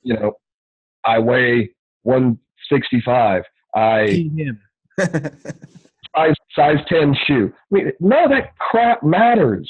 [0.04, 0.34] you know,
[1.04, 1.72] I weigh
[2.04, 3.44] 165.
[3.76, 4.30] I
[5.00, 7.52] size size 10 shoe.
[7.54, 9.70] I mean, none of that crap matters.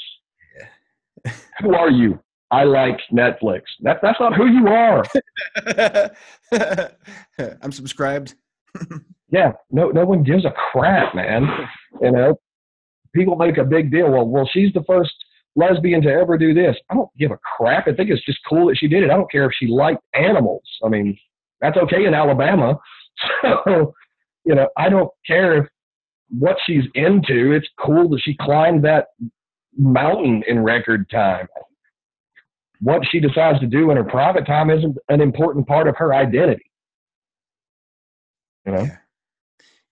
[1.24, 1.32] Yeah.
[1.60, 2.20] who are you?
[2.50, 3.62] I like Netflix.
[3.80, 5.04] That, that's not who you are.
[7.62, 8.34] I'm subscribed.
[9.30, 11.48] yeah, no, no one gives a crap, man.
[12.00, 12.38] You know,
[13.16, 14.10] people make a big deal.
[14.10, 15.12] Well, well, she's the first
[15.56, 16.76] lesbian to ever do this.
[16.90, 17.88] I don't give a crap.
[17.88, 19.10] I think it's just cool that she did it.
[19.10, 20.62] I don't care if she liked animals.
[20.84, 21.18] I mean,
[21.60, 22.78] that's okay in Alabama.
[23.64, 23.94] So,
[24.44, 25.66] you know, I don't care if
[26.28, 27.52] what she's into.
[27.52, 29.06] It's cool that she climbed that
[29.74, 31.46] mountain in record time.
[32.80, 36.12] What she decides to do in her private time isn't an important part of her
[36.12, 36.70] identity.
[38.66, 38.82] You know?
[38.82, 38.96] Yeah,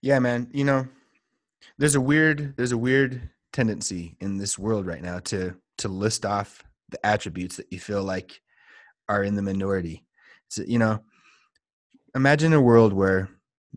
[0.01, 0.47] yeah man.
[0.53, 0.87] You know,
[1.77, 6.25] there's a weird there's a weird tendency in this world right now to to list
[6.25, 8.41] off the attributes that you feel like
[9.09, 10.03] are in the minority.
[10.47, 11.03] So, you know,
[12.15, 13.29] imagine a world where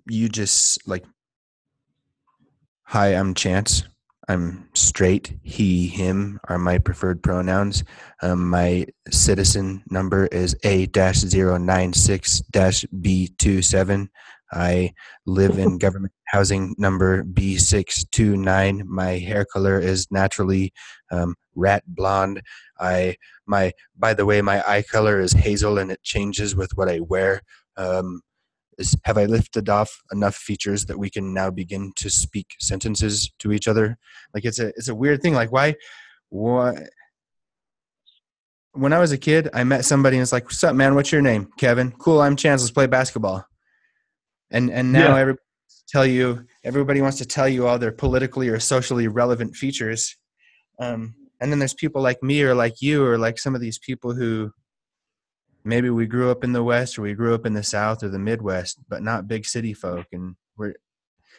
[0.09, 1.05] you just like
[2.85, 3.85] hi i'm chance.
[4.31, 5.39] I'm straight.
[5.43, 7.83] He him are my preferred pronouns.
[8.21, 14.11] Um, my citizen number is a dash zero nine six dash b two seven
[14.53, 14.93] I
[15.27, 18.85] live in government housing number B629.
[18.85, 20.73] My hair color is naturally
[21.11, 22.43] um, rat blonde.
[22.79, 26.89] I my by the way, my eye color is hazel and it changes with what
[26.89, 27.43] I wear.
[27.77, 28.23] Um,
[28.79, 33.31] is, have I lifted off enough features that we can now begin to speak sentences
[33.41, 33.99] to each other?
[34.35, 35.35] Like it's a it's a weird thing.
[35.35, 35.75] Like why
[36.31, 36.87] why
[38.73, 40.95] when I was a kid, I met somebody and it's like, "What's up, man?
[40.95, 41.91] What's your name?" Kevin.
[41.93, 42.21] Cool.
[42.21, 42.63] I'm Chance.
[42.63, 43.45] Let's play basketball
[44.51, 45.21] and and now yeah.
[45.21, 45.43] everybody
[45.89, 50.17] tell you everybody wants to tell you all their politically or socially relevant features.
[50.79, 53.79] Um, and then there's people like me or like you or like some of these
[53.79, 54.53] people who
[55.65, 58.09] maybe we grew up in the west or we grew up in the south or
[58.09, 60.07] the midwest but not big city folk.
[60.13, 60.75] And we're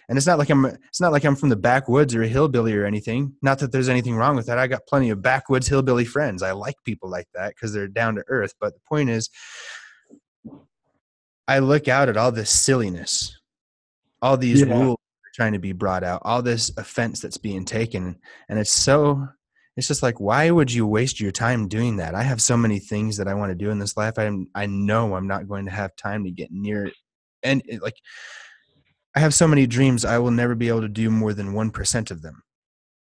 [0.07, 2.73] and it's not like i'm it's not like i'm from the backwoods or a hillbilly
[2.73, 3.33] or anything.
[3.41, 4.57] Not that there's anything wrong with that.
[4.57, 6.41] I got plenty of backwoods hillbilly friends.
[6.41, 8.55] I like people like that because they're down to earth.
[8.59, 9.29] But the point is
[11.49, 13.35] I look out at all this silliness,
[14.21, 14.71] all these yeah.
[14.71, 14.99] rules
[15.33, 18.19] trying to be brought out, all this offense that's being taken.
[18.49, 19.27] And it's so,
[19.75, 22.13] it's just like, why would you waste your time doing that?
[22.13, 24.19] I have so many things that I want to do in this life.
[24.19, 26.93] I, I know I'm not going to have time to get near it.
[27.41, 27.97] And it, like,
[29.15, 32.11] I have so many dreams, I will never be able to do more than 1%
[32.11, 32.43] of them.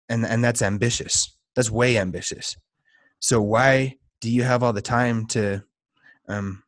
[0.08, 1.36] And, and that's ambitious.
[1.54, 2.56] That's way ambitious.
[3.20, 5.62] So why do you have all the time to,
[6.28, 6.64] um,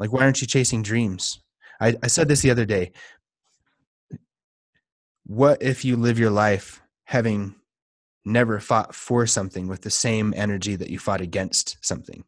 [0.00, 1.40] like, why aren't you chasing dreams?
[1.80, 2.92] I, I said this the other day
[5.30, 7.54] what if you live your life having
[8.24, 12.24] never fought for something with the same energy that you fought against something?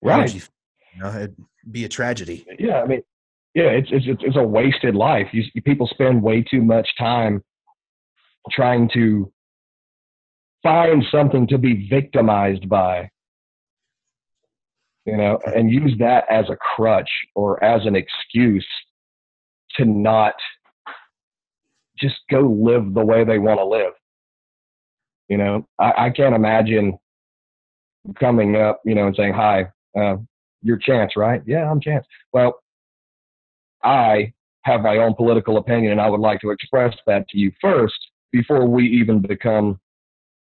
[0.00, 0.34] Right.
[0.34, 0.40] You,
[0.94, 1.36] you, know, it'd
[1.70, 2.46] be a tragedy.
[2.58, 3.02] Yeah, I mean,
[3.54, 5.26] yeah, it's it's it's a wasted life.
[5.32, 7.44] You, people spend way too much time
[8.50, 9.30] trying to
[10.62, 13.10] find something to be victimized by
[15.06, 18.66] you know and use that as a crutch or as an excuse
[19.76, 20.34] to not
[21.98, 23.92] just go live the way they want to live.
[25.28, 26.98] You know, I, I can't imagine
[28.18, 29.66] coming up, you know, and saying, "Hi,
[29.98, 30.16] uh,
[30.62, 31.42] your Chance, right?
[31.46, 32.60] Yeah, I'm Chance." Well,
[33.84, 34.32] I
[34.62, 37.98] have my own political opinion, and I would like to express that to you first
[38.32, 39.78] before we even become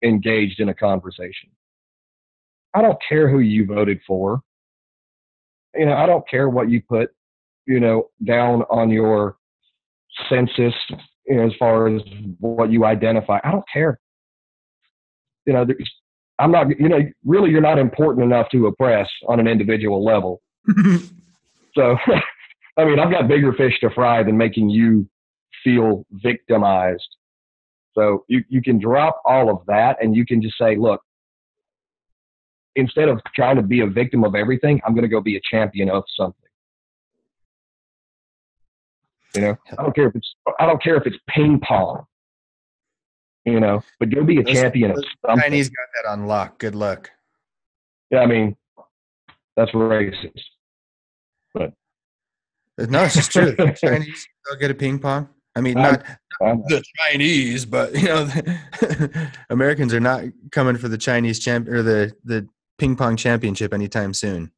[0.03, 1.51] engaged in a conversation.
[2.75, 4.41] I don't care who you voted for.
[5.75, 7.11] You know, I don't care what you put,
[7.67, 9.37] you know, down on your
[10.29, 10.75] census
[11.27, 12.03] you know, as far as
[12.39, 13.39] what you identify.
[13.45, 13.99] I don't care.
[15.47, 15.67] You know,
[16.39, 20.41] I'm not, you know, really you're not important enough to oppress on an individual level.
[21.75, 21.97] so,
[22.77, 25.09] I mean, I've got bigger fish to fry than making you
[25.63, 27.09] feel victimized.
[27.95, 31.01] So you, you can drop all of that and you can just say, look,
[32.77, 35.41] instead of trying to be a victim of everything, I'm going to go be a
[35.51, 36.41] champion of something.
[39.35, 42.05] You know, I don't care if it's I don't care if it's ping pong.
[43.45, 45.43] You know, but go be a those, champion those of something.
[45.43, 46.59] Chinese got that on lock.
[46.59, 47.11] Good luck.
[48.11, 48.57] Yeah, I mean,
[49.57, 50.41] that's racist.
[51.53, 51.73] But
[52.91, 53.55] no, it's just true.
[53.85, 55.29] Chinese go get a ping pong.
[55.57, 56.03] I mean, not,
[56.41, 58.29] not the Chinese, but you know,
[59.51, 62.49] Americans are not coming for the Chinese champ or the the
[62.79, 64.53] ping pong championship anytime soon.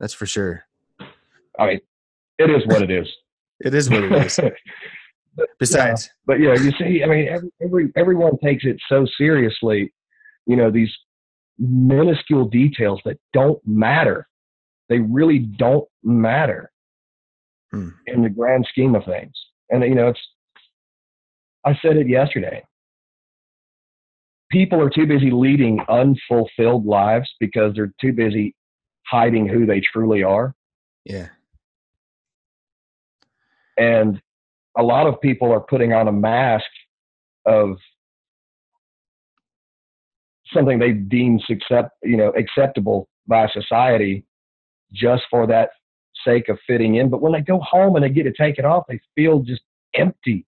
[0.00, 0.64] That's for sure.
[1.58, 1.80] I mean,
[2.38, 3.08] it is what it is.
[3.58, 4.38] It is what it is.
[5.58, 9.94] Besides, yeah, but yeah, you see, I mean, every, every everyone takes it so seriously.
[10.46, 10.94] You know, these
[11.58, 14.28] minuscule details that don't matter.
[14.90, 16.70] They really don't matter
[17.72, 17.88] hmm.
[18.06, 19.32] in the grand scheme of things.
[19.70, 20.20] And you know, it's.
[21.64, 22.62] I said it yesterday.
[24.50, 28.54] People are too busy leading unfulfilled lives because they're too busy
[29.06, 30.54] hiding who they truly are.
[31.04, 31.28] Yeah.
[33.78, 34.20] And
[34.76, 36.66] a lot of people are putting on a mask
[37.44, 37.76] of
[40.52, 44.24] something they deem accept, you know, acceptable by society
[44.92, 45.70] just for that
[46.24, 47.10] sake of fitting in.
[47.10, 49.62] But when they go home and they get to take it off, they feel just
[49.94, 50.46] empty.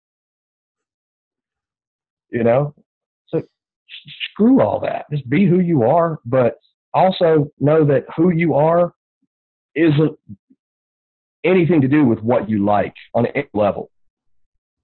[2.30, 2.74] You know?
[4.30, 5.06] Screw all that.
[5.10, 6.58] Just be who you are, but
[6.94, 8.94] also know that who you are
[9.74, 10.18] isn't
[11.44, 13.90] anything to do with what you like on any level.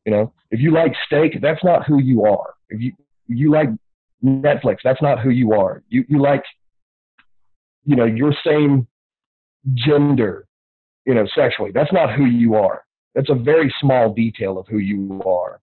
[0.05, 2.55] You know, if you like steak, that's not who you are.
[2.71, 2.93] If you
[3.27, 3.69] you like
[4.25, 5.83] Netflix, that's not who you are.
[5.89, 6.43] You you like,
[7.85, 8.87] you know, your same
[9.75, 10.47] gender,
[11.05, 11.73] you know, sexually.
[11.73, 12.85] That's not who you are.
[13.15, 15.61] That's a very small detail of who you are.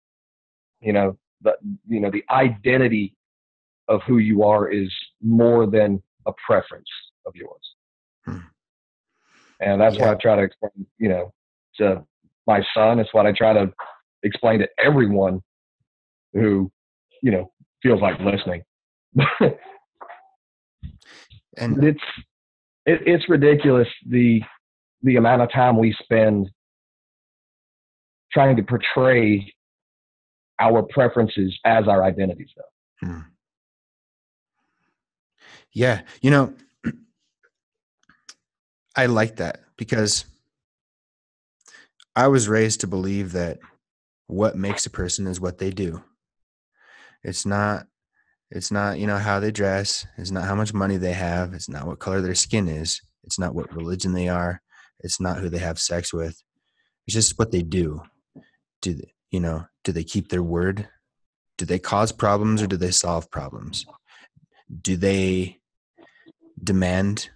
[0.82, 1.54] You know, the
[1.88, 3.16] you know the identity
[3.88, 6.90] of who you are is more than a preference
[7.26, 7.62] of yours.
[8.26, 8.38] Hmm.
[9.60, 10.08] And that's yeah.
[10.08, 11.34] what I try to explain, you know,
[11.78, 12.04] to
[12.48, 13.00] my son.
[13.00, 13.72] It's what I try to
[14.24, 15.42] explain to everyone
[16.34, 16.72] who,
[17.22, 18.64] you know, feels like listening.
[21.58, 22.04] and it's
[22.86, 24.42] it, it's ridiculous the
[25.04, 26.50] the amount of time we spend
[28.32, 29.54] trying to portray
[30.60, 33.08] our preferences as our identities though.
[33.08, 33.20] Hmm.
[35.74, 36.54] Yeah, you know,
[38.96, 40.26] I like that because
[42.16, 43.60] I was raised to believe that
[44.28, 46.04] what makes a person is what they do.
[47.24, 47.88] It's not
[48.56, 51.68] it's not, you know, how they dress, it's not how much money they have, it's
[51.68, 54.62] not what color their skin is, it's not what religion they are,
[55.00, 56.40] it's not who they have sex with.
[57.08, 58.04] It's just what they do.
[58.84, 60.88] Do they, you know, do they keep their word?
[61.58, 63.88] Do they cause problems or do they solve problems?
[64.84, 65.58] Do they
[66.64, 67.30] demand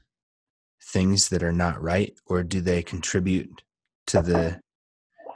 [0.84, 3.61] things that are not right or do they contribute
[4.07, 4.59] to the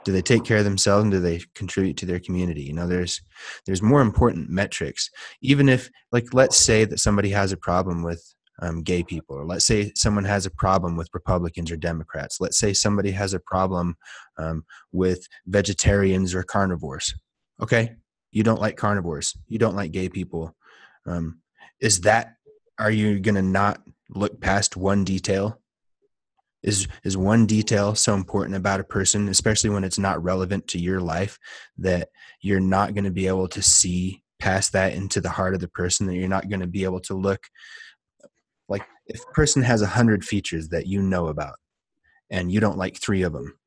[0.04, 2.62] do they take care of themselves and do they contribute to their community?
[2.62, 3.20] You know there's
[3.66, 5.10] there's more important metrics.
[5.42, 9.44] Even if like let's say that somebody has a problem with um, gay people or
[9.44, 13.40] let's say someone has a problem with republicans or democrats let's say somebody has a
[13.40, 13.96] problem
[14.36, 14.62] um,
[14.92, 17.14] with vegetarians or carnivores
[17.62, 17.94] okay?
[18.32, 19.36] You don't like carnivores.
[19.46, 20.54] You don't like gay people.
[21.06, 21.40] Um,
[21.80, 22.34] is that
[22.82, 23.80] are you going to not
[24.10, 25.58] look past one detail?
[26.62, 30.78] Is is one detail so important about a person especially when it's not relevant to
[30.78, 31.36] your life
[31.78, 32.10] that
[32.40, 35.66] you're not going to be able to see past that into the heart of the
[35.66, 37.48] person that you're not going to be able to look
[38.68, 41.56] like if a person has a hundred features that you know about
[42.30, 43.58] and you don't like three of them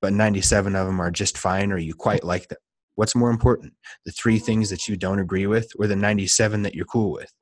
[0.00, 2.58] but 97 of them are just fine or you quite like them
[2.94, 3.72] what's more important?
[4.04, 7.32] The three things that you don't agree with or the 97 that you're cool with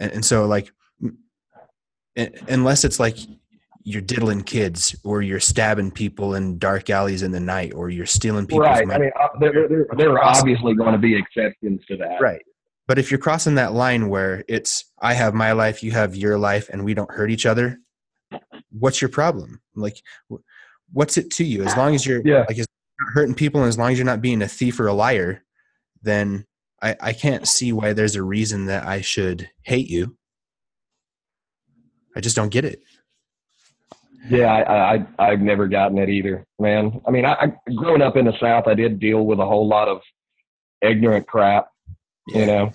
[0.00, 0.72] and, and so like
[2.48, 3.16] unless it's like
[3.82, 8.06] you're diddling kids or you're stabbing people in dark alleys in the night or you're
[8.06, 8.90] stealing people's right.
[8.90, 12.20] I mean, uh, there, there, there are obviously going to be exceptions to that.
[12.20, 12.42] Right.
[12.86, 16.38] But if you're crossing that line where it's I have my life, you have your
[16.38, 17.78] life, and we don't hurt each other,
[18.70, 19.60] what's your problem?
[19.76, 20.02] Like,
[20.92, 21.62] what's it to you?
[21.62, 22.44] As long as you're yeah.
[22.48, 22.66] like not
[23.14, 25.44] hurting people, and as long as you're not being a thief or a liar,
[26.02, 26.46] then
[26.82, 30.16] I, I can't see why there's a reason that I should hate you.
[32.16, 32.80] I just don't get it.
[34.28, 37.00] Yeah, I, I I've never gotten it either, man.
[37.06, 39.66] I mean, I, I growing up in the South, I did deal with a whole
[39.66, 40.00] lot of
[40.82, 41.68] ignorant crap,
[42.28, 42.70] you know.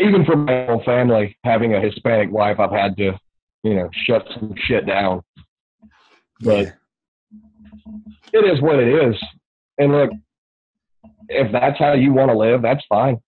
[0.00, 3.18] Even for my own family, having a Hispanic wife, I've had to,
[3.62, 5.22] you know, shut some shit down.
[6.40, 6.72] But Yeah.
[8.32, 9.16] it is what it is.
[9.78, 10.10] And look,
[11.28, 13.18] if that's how you want to live, that's fine,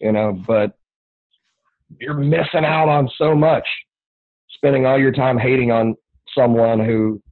[0.00, 0.40] you know.
[0.46, 0.72] But
[2.00, 3.66] you're missing out on so much,
[4.50, 5.94] spending all your time hating on
[6.34, 7.22] someone who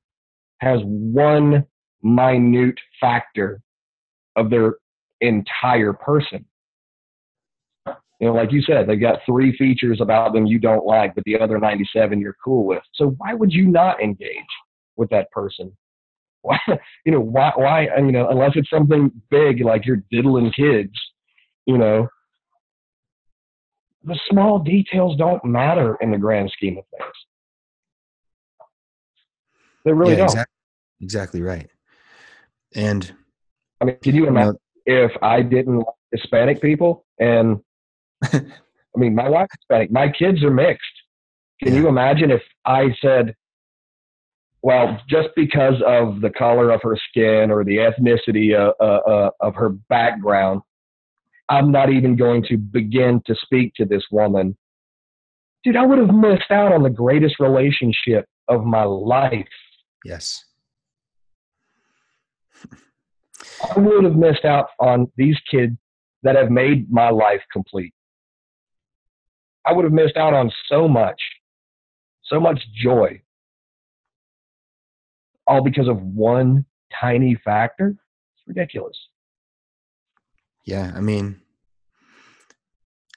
[0.58, 1.64] has one
[2.02, 3.60] minute factor
[4.36, 4.76] of their
[5.20, 6.44] entire person.
[8.20, 11.24] You know, like you said, they've got three features about them you don't like, but
[11.24, 12.82] the other 97 you're cool with.
[12.94, 14.38] So why would you not engage
[14.96, 15.76] with that person?
[16.44, 16.58] Why,
[17.06, 20.92] you know, why, why, you know, unless it's something big like you're diddling kids,
[21.66, 22.06] you know,
[24.04, 27.12] the small details don't matter in the grand scheme of things.
[29.86, 30.26] They really yeah, don't.
[30.26, 30.54] exactly,
[31.00, 31.70] exactly right.
[32.74, 33.14] And
[33.80, 37.60] I mean, can you you imagine know, if I didn't like Hispanic people and
[38.32, 40.84] I mean, my wife's Hispanic, my kids are mixed.
[41.62, 41.80] Can Yeah.
[41.80, 43.34] you imagine if I said,
[44.64, 49.30] well, just because of the color of her skin or the ethnicity uh, uh, uh,
[49.40, 50.62] of her background,
[51.50, 54.56] I'm not even going to begin to speak to this woman.
[55.64, 59.46] Dude, I would have missed out on the greatest relationship of my life.
[60.02, 60.42] yes,
[63.76, 65.76] I would have missed out on these kids
[66.22, 67.92] that have made my life complete.
[69.66, 71.20] I would have missed out on so much,
[72.22, 73.20] so much joy,
[75.46, 76.64] all because of one
[77.00, 77.88] tiny factor.
[77.88, 78.96] It's ridiculous.
[80.64, 80.92] yeah.
[80.94, 81.40] I mean,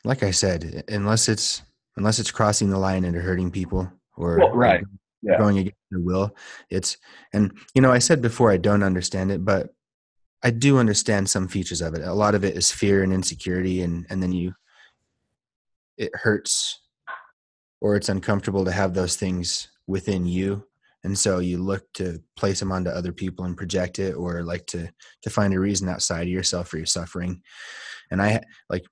[0.03, 1.61] like I said, unless it's
[1.95, 4.83] unless it's crossing the line into hurting people or Well, right.
[5.23, 5.37] Yeah.
[5.39, 6.35] going against their will,
[6.69, 6.97] it's
[7.33, 9.69] and you know I said before I don't understand it, but
[10.43, 12.01] I do understand some features of it.
[12.03, 14.53] A lot of it is fear and insecurity, and and then you
[15.97, 16.81] it hurts
[17.81, 20.66] or it's uncomfortable to have those things within you
[21.03, 24.65] and so you look to place them onto other people and project it or like
[24.67, 24.89] to
[25.21, 27.41] to find a reason outside of yourself for your suffering.
[28.11, 28.85] And i like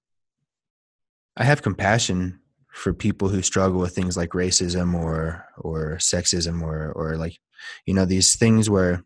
[1.38, 2.40] i have compassion
[2.72, 7.38] for people who struggle with things like racism or or sexism or or like
[7.86, 9.04] you know these things where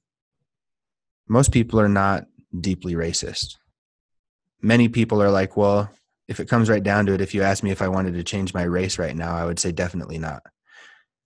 [1.28, 2.26] most people are not
[2.60, 3.58] deeply racist.
[4.62, 5.92] Many people are like well
[6.28, 8.24] if it comes right down to it if you ask me if i wanted to
[8.24, 10.44] change my race right now i would say definitely not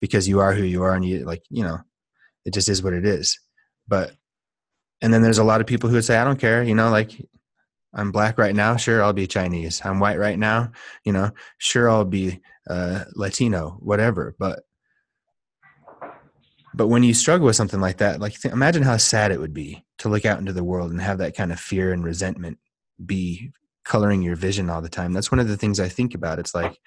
[0.04, 1.80] because you are who you are and you like you know
[2.44, 3.40] it just is what it is.
[3.88, 4.12] But
[5.02, 6.90] and then there's a lot of people who would say i don't care you know
[6.90, 7.26] like
[7.94, 9.82] i'm black right now sure i'll be chinese.
[9.86, 10.74] I'm white right now
[11.06, 14.36] you know sure i'll be uh, latino whatever.
[14.38, 14.64] But
[16.74, 19.54] but when you struggle with something like that like th- imagine how sad it would
[19.54, 22.58] be to look out into the world and have that kind of fear and resentment
[23.06, 23.54] be
[23.86, 25.14] coloring your vision all the time.
[25.14, 26.40] That's one of the things i think about.
[26.40, 26.78] It's like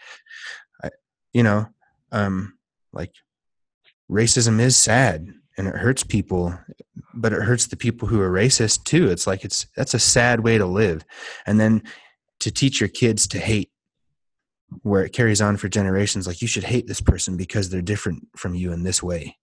[0.85, 0.91] I,
[1.33, 1.69] you know
[2.13, 2.56] um
[2.97, 3.13] like
[4.11, 6.59] racism is sad and it hurts people
[7.17, 9.11] but it hurts the people who are racist too.
[9.11, 11.05] It's like it's that's a sad way to live.
[11.47, 11.83] And then
[12.41, 13.71] to teach your kids to hate
[14.83, 18.27] where it carries on for generations like you should hate this person because they're different
[18.37, 19.37] from you in this way.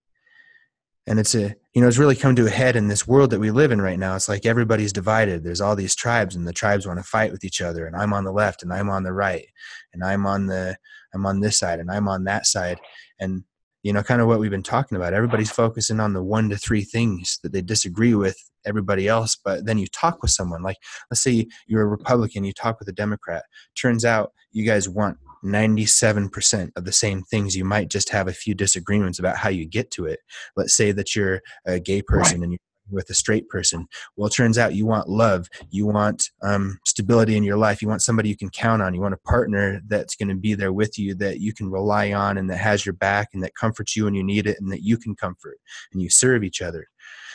[1.08, 3.40] And it's a you know it's really come to a head in this world that
[3.40, 4.16] we live in right now.
[4.16, 5.44] It's like everybody's divided.
[5.44, 8.14] There's all these tribes and the tribes want to fight with each other and i'm
[8.14, 9.46] on the left and i'm on the right
[9.94, 10.78] and i'm on the
[11.14, 12.80] i'm on this side and i'm on that side
[13.20, 13.44] and
[13.84, 16.58] you know kind of what we've been talking about everybody's focusing on the one to
[16.58, 20.78] three things that they disagree with everybody else but then you talk with someone like
[21.12, 23.44] let's say you're a republican you talk with a democrat
[23.76, 27.56] turns out you guys want 97% of the same things.
[27.56, 30.20] You might just have a few disagreements about how you get to it.
[30.56, 32.44] Let's say that you're a gay person right.
[32.44, 32.60] and you're
[32.90, 33.88] with a straight person.
[34.16, 37.88] Well, it turns out you want love, you want um, stability in your life, you
[37.88, 40.74] want somebody you can count on, you want a partner that's going to be there
[40.74, 43.96] with you that you can rely on and that has your back and that comforts
[43.96, 45.58] you when you need it and that you can comfort
[45.92, 46.88] and you serve each other.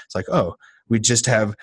[0.05, 0.57] It's like, oh,
[0.89, 1.55] we just have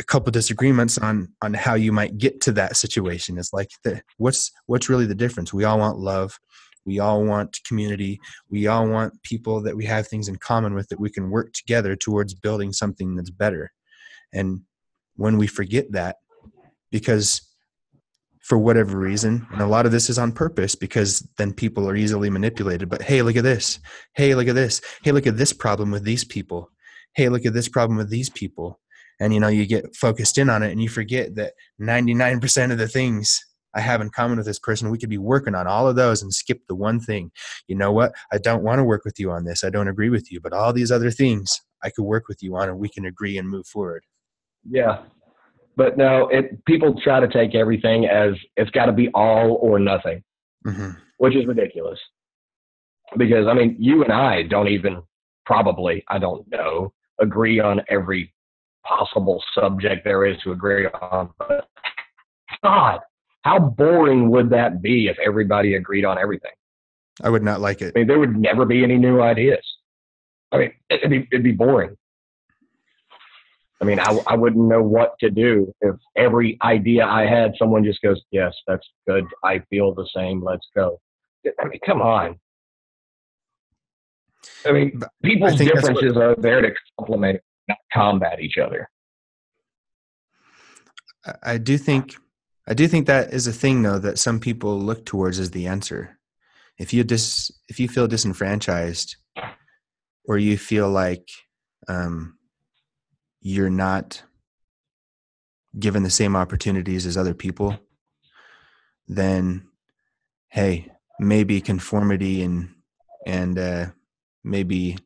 [0.00, 3.38] a couple disagreements on on how you might get to that situation.
[3.38, 5.52] It's like the, what's what's really the difference?
[5.52, 6.38] We all want love
[6.86, 8.20] we all want community.
[8.48, 11.52] We all want people that we have things in common with that we can work
[11.52, 13.72] together towards building something that's better.
[14.32, 14.60] And
[15.16, 16.16] when we forget that
[16.90, 17.42] because
[18.40, 21.96] for whatever reason and a lot of this is on purpose because then people are
[21.96, 23.80] easily manipulated but hey look at this.
[24.14, 24.80] Hey look at this.
[25.02, 26.70] Hey look at this problem with these people.
[27.14, 28.78] Hey look at this problem with these people.
[29.18, 32.78] And you know you get focused in on it and you forget that 99% of
[32.78, 33.44] the things
[33.76, 36.22] I have in common with this person, we could be working on all of those
[36.22, 37.30] and skip the one thing.
[37.68, 38.12] You know what?
[38.32, 39.62] I don't want to work with you on this.
[39.62, 42.56] I don't agree with you, but all these other things I could work with you
[42.56, 44.02] on and we can agree and move forward.
[44.68, 45.02] Yeah.
[45.76, 49.78] But no, it, people try to take everything as it's got to be all or
[49.78, 50.22] nothing,
[50.66, 50.92] mm-hmm.
[51.18, 51.98] which is ridiculous.
[53.18, 55.02] Because, I mean, you and I don't even
[55.44, 58.32] probably, I don't know, agree on every
[58.86, 61.30] possible subject there is to agree on.
[61.38, 61.68] But
[62.64, 63.00] God,
[63.46, 66.50] how boring would that be if everybody agreed on everything?
[67.22, 67.92] I would not like it.
[67.94, 69.64] I mean, there would never be any new ideas.
[70.50, 71.96] I mean, it'd be, it'd be boring.
[73.80, 77.84] I mean, I, I wouldn't know what to do if every idea I had, someone
[77.84, 79.24] just goes, Yes, that's good.
[79.44, 80.42] I feel the same.
[80.42, 80.98] Let's go.
[81.46, 82.40] I mean, come on.
[84.64, 88.88] I mean, people's I differences what, are there to complement not combat each other.
[91.44, 92.16] I do think
[92.68, 95.66] I do think that is a thing though that some people look towards as the
[95.66, 96.18] answer.
[96.78, 99.16] If you dis if you feel disenfranchised
[100.24, 101.28] or you feel like
[101.88, 102.38] um,
[103.40, 104.22] you're not
[105.78, 107.78] given the same opportunities as other people,
[109.06, 109.68] then
[110.48, 110.90] hey,
[111.20, 112.74] maybe conformity and
[113.26, 113.86] and uh,
[114.44, 114.98] maybe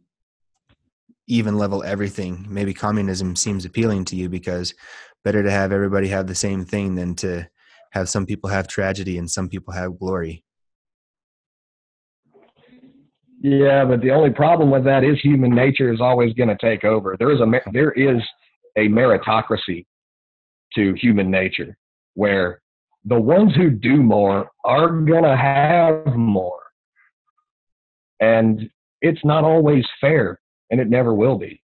[1.26, 2.46] even level everything.
[2.48, 4.74] Maybe communism seems appealing to you because
[5.24, 7.48] better to have everybody have the same thing than to
[7.92, 10.44] have some people have tragedy and some people have glory.
[13.42, 16.84] Yeah, but the only problem with that is human nature is always going to take
[16.84, 17.16] over.
[17.18, 18.22] There is a there is
[18.76, 19.86] a meritocracy
[20.74, 21.76] to human nature
[22.14, 22.60] where
[23.04, 26.60] the ones who do more are going to have more.
[28.20, 28.68] And
[29.00, 30.38] it's not always fair
[30.70, 31.62] and it never will be.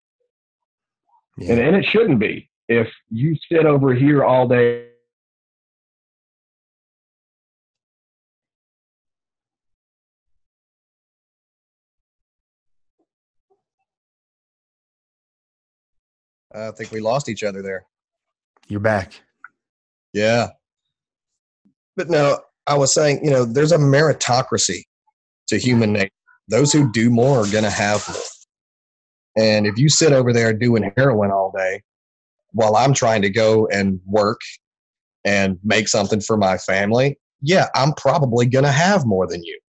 [1.36, 1.52] Yeah.
[1.52, 2.48] And, and it shouldn't be.
[2.68, 4.86] If you sit over here all day
[16.56, 17.84] I think we lost each other there.
[18.68, 19.20] You're back.
[20.12, 20.48] Yeah.
[21.96, 24.82] But no, I was saying, you know, there's a meritocracy
[25.48, 26.10] to human nature.
[26.48, 28.22] Those who do more are going to have more.
[29.36, 31.82] And if you sit over there doing heroin all day
[32.56, 34.40] while I'm trying to go and work
[35.26, 39.60] and make something for my family, yeah, I'm probably going to have more than you.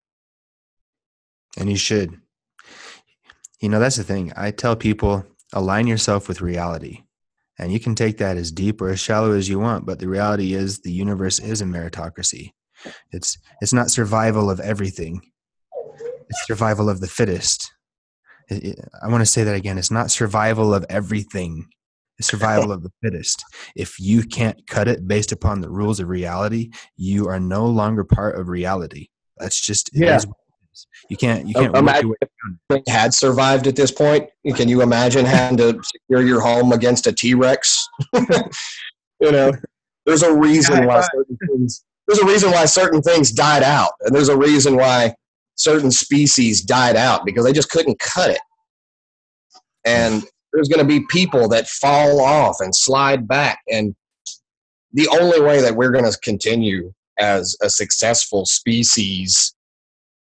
[1.57, 2.17] And you should.
[3.59, 4.31] You know, that's the thing.
[4.37, 7.03] I tell people align yourself with reality.
[7.59, 10.07] And you can take that as deep or as shallow as you want, but the
[10.07, 12.51] reality is the universe is a meritocracy.
[13.11, 15.21] It's it's not survival of everything.
[16.29, 17.69] It's survival of the fittest.
[18.49, 19.77] I want to say that again.
[19.77, 21.67] It's not survival of everything.
[22.19, 23.43] Survival of the fittest.
[23.75, 28.03] If you can't cut it based upon the rules of reality, you are no longer
[28.03, 29.07] part of reality.
[29.37, 30.19] That's just yeah.
[31.09, 31.47] You can't.
[31.47, 31.75] You can't.
[31.75, 34.29] Imagine if had survived at this point.
[34.55, 37.87] Can you imagine having to secure your home against a T Rex?
[38.13, 39.51] you know,
[40.05, 41.83] there's a reason why certain things.
[42.07, 45.13] There's a reason why certain things died out, and there's a reason why
[45.55, 48.39] certain species died out because they just couldn't cut it.
[49.85, 50.23] And
[50.57, 53.59] there's going to be people that fall off and slide back.
[53.71, 53.95] And
[54.91, 59.55] the only way that we're going to continue as a successful species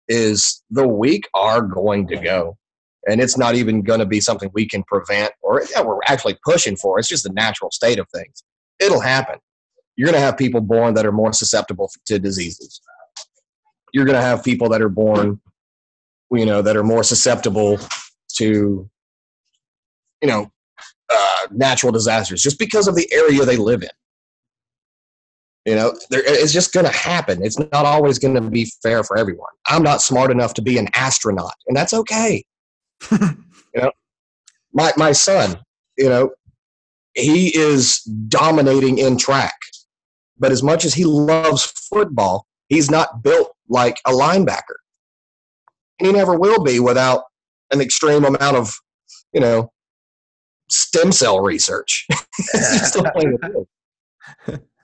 [0.08, 2.58] is the weak are going to go.
[3.06, 6.36] and it's not even going to be something we can prevent or yeah, we're actually
[6.44, 6.98] pushing for.
[6.98, 8.42] It's just the natural state of things.
[8.78, 9.38] It'll happen.
[9.96, 12.80] You're going to have people born that are more susceptible to diseases.
[13.94, 15.40] You're going to have people that are born,
[16.30, 17.78] you know, that are more susceptible
[18.36, 18.90] to,
[20.26, 20.50] you know,
[21.08, 23.88] uh, natural disasters just because of the area they live in.
[25.64, 27.44] You know, there, it's just going to happen.
[27.44, 29.50] It's not always going to be fair for everyone.
[29.66, 32.44] I'm not smart enough to be an astronaut, and that's okay.
[33.10, 33.36] you
[33.76, 33.92] know,
[34.72, 35.58] my my son,
[35.96, 36.30] you know,
[37.14, 39.54] he is dominating in track,
[40.38, 44.78] but as much as he loves football, he's not built like a linebacker.
[45.98, 47.24] And he never will be without
[47.72, 48.74] an extreme amount of,
[49.32, 49.70] you know,
[50.68, 52.06] stem cell research.
[52.38, 53.56] it's just the way it
[54.48, 54.58] is.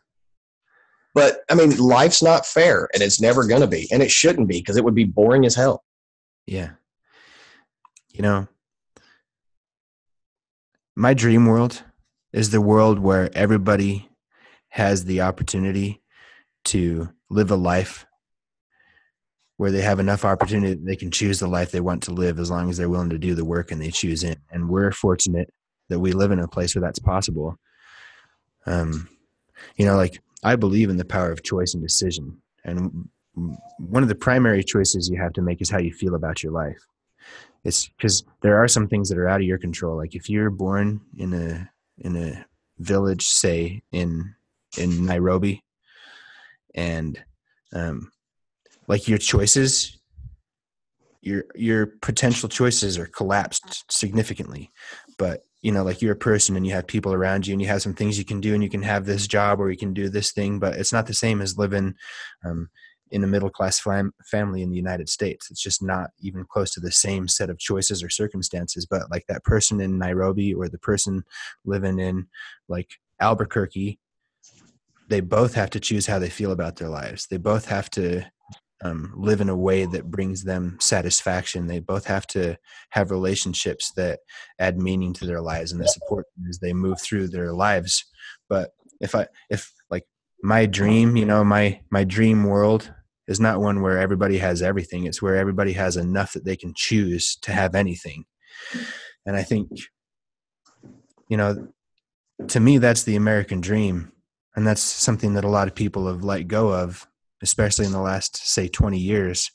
[1.15, 4.49] But I mean, life's not fair, and it's never going to be, and it shouldn't
[4.49, 5.85] be because it would be boring as hell.
[6.47, 6.71] Yeah.
[8.13, 8.49] You know,
[10.97, 11.83] my dream world
[12.33, 14.09] is the world where everybody
[14.71, 16.03] has the opportunity
[16.65, 18.07] to live a life
[19.59, 22.39] where they have enough opportunity that they can choose the life they want to live
[22.39, 24.39] as long as they're willing to do the work and they choose it.
[24.51, 25.53] And we're fortunate
[25.93, 27.59] that we live in a place where that's possible.
[28.67, 29.09] Um,
[29.77, 32.41] you know, like I believe in the power of choice and decision.
[32.65, 33.09] And
[33.79, 36.53] one of the primary choices you have to make is how you feel about your
[36.53, 36.81] life.
[37.65, 39.97] It's because there are some things that are out of your control.
[39.97, 42.45] Like if you're born in a in a
[42.79, 44.35] village, say in
[44.79, 45.63] in Nairobi,
[46.75, 47.23] and
[47.73, 48.11] um,
[48.89, 49.99] like your choices,
[51.21, 54.73] your your potential choices are collapsed significantly.
[55.19, 57.69] But you know like you're a person and you have people around you and you
[57.69, 59.95] have some things you can do and you can have this job or you can
[59.95, 61.95] do this thing but it's not the same as living
[62.45, 62.69] um,
[63.11, 65.51] in a middle class fam- family in the united states.
[65.51, 69.27] It's just not even close to the same set of choices or circumstances but like
[69.29, 71.25] that person in nairobi or the person
[71.65, 72.27] living in
[72.69, 73.99] like albuquerque
[75.13, 77.27] they both have to choose how they feel about their lives.
[77.27, 78.25] They both have to
[78.83, 81.67] um, live in a way that brings them satisfaction.
[81.67, 82.57] They both have to
[82.91, 84.21] have relationships that
[84.59, 88.05] add meaning to their lives and that support them as they move through their lives.
[88.49, 90.05] But if I, if like
[90.43, 92.93] my dream, you know, my my dream world
[93.29, 95.05] is not one where everybody has everything.
[95.05, 98.25] It's where everybody has enough that they can choose to have anything.
[99.25, 99.69] And I think,
[101.29, 101.69] you know,
[102.49, 104.13] to me, that's the American dream.
[104.57, 107.07] And that's something that a lot of people have let go of
[107.43, 109.51] especially in the last say 20 years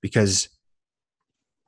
[0.00, 0.48] because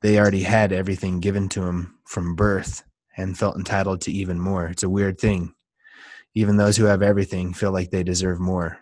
[0.02, 2.84] they already had everything given to them from birth
[3.16, 4.66] and felt entitled to even more.
[4.66, 5.54] It's a weird thing.
[6.34, 8.78] Even those who have everything feel like they deserve more.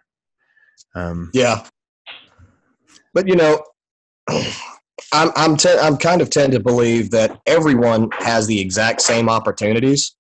[0.95, 1.65] Um, yeah.
[3.15, 3.63] But you know
[5.13, 9.29] i'm i'm te- i'm kind of tend to believe that everyone has the exact same
[9.29, 10.17] opportunities.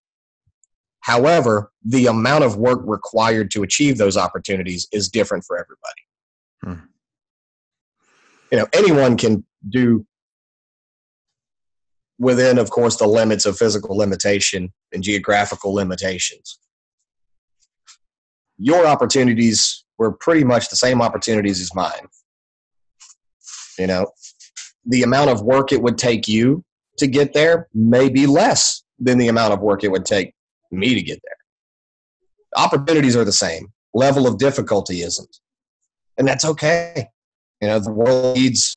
[1.00, 6.02] However the amount of work required to achieve those opportunities is different for everybody
[6.64, 6.74] Hmm.
[8.50, 10.06] You know, anyone can do
[12.18, 16.58] within, of course, the limits of physical limitation and geographical limitations.
[18.58, 22.06] Your opportunities were pretty much the same opportunities as mine.
[23.78, 24.12] You know,
[24.84, 26.64] the amount of work it would take you
[26.98, 30.34] to get there may be less than the amount of work it would take
[30.70, 32.64] me to get there.
[32.64, 33.72] Opportunities are the same.
[33.94, 35.38] Level of difficulty isn't
[36.18, 37.08] and that's okay.
[37.60, 38.76] You know, the world needs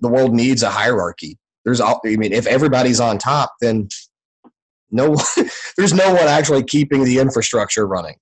[0.00, 1.38] the world needs a hierarchy.
[1.64, 3.88] There's, all I mean, if everybody's on top, then
[4.90, 5.16] no,
[5.76, 8.16] there's no one actually keeping the infrastructure running.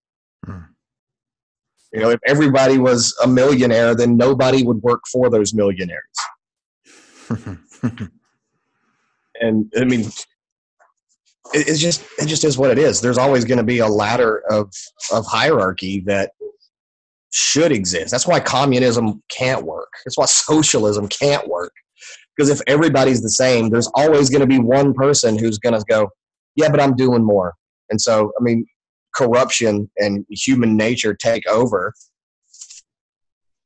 [0.45, 0.59] Hmm.
[1.93, 6.05] You know, if everybody was a millionaire, then nobody would work for those millionaires.
[9.41, 10.11] and I mean,
[11.53, 13.01] it's just it just is what it is.
[13.01, 14.73] There's always going to be a ladder of
[15.13, 16.33] of hierarchy that
[17.31, 18.11] should exist.
[18.11, 19.89] That's why communism can't work.
[20.05, 21.73] That's why socialism can't work.
[22.37, 25.85] Because if everybody's the same, there's always going to be one person who's going to
[25.89, 26.09] go,
[26.57, 27.55] yeah, but I'm doing more.
[27.91, 28.65] And so, I mean,
[29.15, 31.93] corruption and human nature take over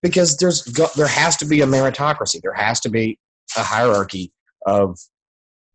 [0.02, 2.40] because there's there has to be a meritocracy.
[2.42, 3.18] There has to be
[3.56, 4.32] a hierarchy
[4.66, 4.98] of,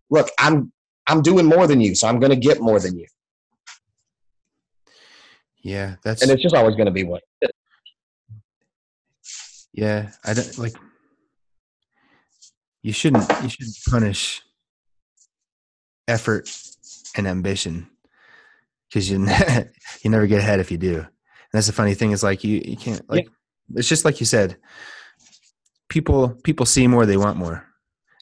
[0.10, 0.72] look, I'm
[1.08, 3.08] I'm doing more than you, so I'm going to get more than you.
[5.62, 7.24] Yeah, that's and it's just always going to be what
[9.74, 10.76] yeah, I don't like.
[12.82, 13.30] You shouldn't.
[13.44, 14.42] You shouldn't punish
[16.08, 16.50] effort
[17.16, 17.88] and ambition
[18.90, 19.20] because you
[20.04, 20.96] you never get ahead if you do.
[20.98, 21.08] And
[21.54, 23.80] that's the funny thing is like you you can't like yeah.
[23.80, 24.58] it's just like you said.
[25.90, 27.66] People people see more, they want more,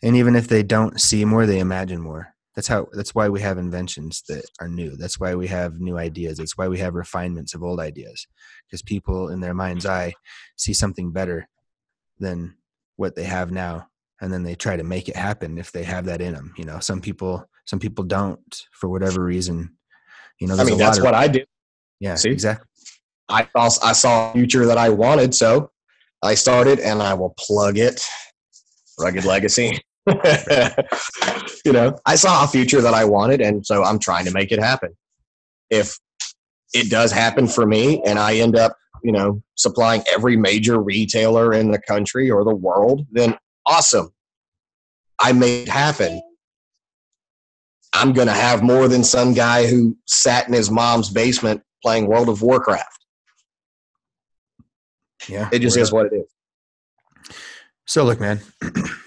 [0.02, 2.34] And even if they don't see more, they imagine more.
[2.58, 2.88] That's how.
[2.94, 4.98] That's why we have inventions that are new.
[4.98, 6.40] That's why we have new ideas.
[6.40, 8.26] That's why we have refinements of old ideas,
[8.66, 10.12] because people in their mind's eye
[10.56, 11.48] see something better
[12.20, 12.56] than
[12.96, 13.88] what they have now,
[14.22, 16.52] and then they try to make it happen if they have that in them.
[16.58, 18.40] You know, some people, some people don't
[18.72, 19.78] for whatever reason.
[20.40, 21.44] You know, I mean, that's of- what I do
[22.00, 22.32] Yeah, See?
[22.32, 22.66] exactly.
[23.30, 25.70] I saw, I saw a future that I wanted, so
[26.24, 28.04] I started, and I will plug it.
[29.00, 29.80] Rugged Legacy.
[31.66, 34.52] you know, I saw a future that I wanted, and so I'm trying to make
[34.52, 34.96] it happen.
[35.70, 35.98] If
[36.74, 41.54] it does happen for me, and I end up, you know, supplying every major retailer
[41.54, 44.10] in the country or the world, then awesome.
[45.20, 46.22] I made it happen.
[47.94, 52.08] I'm going to have more than some guy who sat in his mom's basement playing
[52.08, 53.04] World of Warcraft.
[55.28, 57.36] Yeah, It just word is what it is.
[57.86, 58.40] So look, man,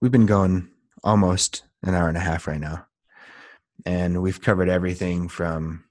[0.00, 0.68] we've been going
[1.04, 2.86] almost an hour and a half right now,
[3.84, 5.84] and we've covered everything from,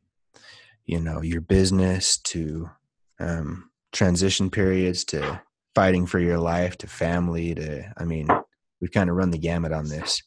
[0.86, 2.70] you know, your business to
[3.20, 5.42] um, transition periods to
[5.76, 8.28] fighting for your life to family to, I mean,
[8.82, 10.22] we've kind of run the gamut on this.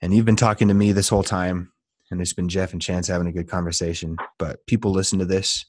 [0.00, 1.72] And you've been talking to me this whole time,
[2.10, 4.16] and it's been Jeff and Chance having a good conversation.
[4.38, 5.64] But people listen to this,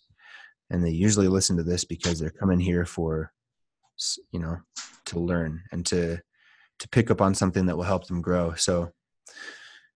[0.69, 3.31] and they usually listen to this because they're coming here for
[4.31, 4.57] you know
[5.05, 6.17] to learn and to
[6.83, 8.91] to pick up on something that will help them grow so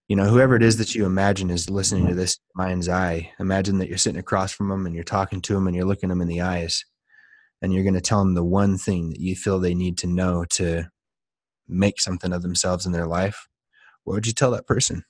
[0.08, 3.78] you know whoever it is that you imagine is listening to this mind's eye imagine
[3.78, 6.22] that you're sitting across from them and you're talking to them and you're looking them
[6.22, 6.84] in the eyes
[7.62, 10.08] and you're going to tell them the one thing that you feel they need to
[10.08, 10.86] know to
[11.68, 13.48] make something of themselves in their life
[14.04, 15.04] what would you tell that person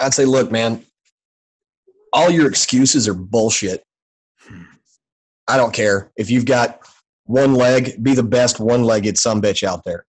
[0.00, 0.84] I'd say, look, man,
[2.12, 3.84] all your excuses are bullshit.
[4.40, 4.62] Hmm.
[5.46, 6.10] I don't care.
[6.16, 6.80] If you've got
[7.30, 10.04] one leg, be the best one legged some bitch out there.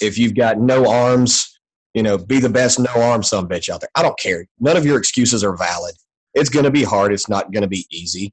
[0.00, 1.58] If you've got no arms,
[1.92, 3.90] you know, be the best no arm some bitch out there.
[3.96, 4.46] I don't care.
[4.60, 5.96] None of your excuses are valid.
[6.34, 7.12] It's going to be hard.
[7.12, 8.32] It's not going to be easy.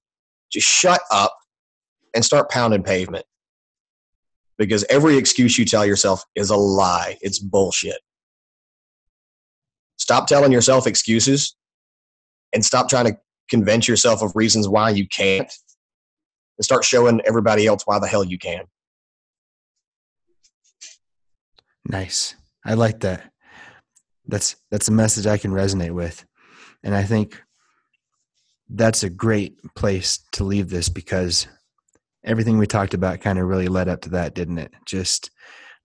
[0.52, 1.36] Just shut up
[2.14, 3.26] and start pounding pavement.
[4.60, 7.18] Because every excuse you tell yourself is a lie.
[7.22, 7.98] It's bullshit.
[9.98, 11.56] Stop telling yourself excuses
[12.54, 13.18] and stop trying to
[13.50, 15.52] convince yourself of reasons why you can't
[16.57, 18.65] and start showing everybody else why the hell you can.
[21.88, 22.36] Nice.
[22.65, 23.32] I like that.
[24.27, 26.26] That's that's a message I can resonate with.
[26.84, 27.41] And I think
[28.69, 31.48] that's a great place to leave this because
[32.23, 34.73] everything we talked about kind of really led up to that, didn't it?
[34.86, 35.30] Just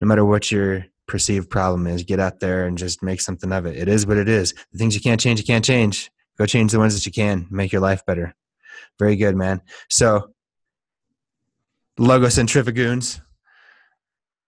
[0.01, 3.67] no matter what your perceived problem is, get out there and just make something of
[3.67, 3.77] it.
[3.77, 4.55] It is what it is.
[4.73, 6.11] The things you can't change, you can't change.
[6.39, 7.47] Go change the ones that you can.
[7.51, 8.35] Make your life better.
[8.99, 9.61] Very good, man.
[9.91, 10.31] So,
[12.01, 13.21] logo centrifugoons.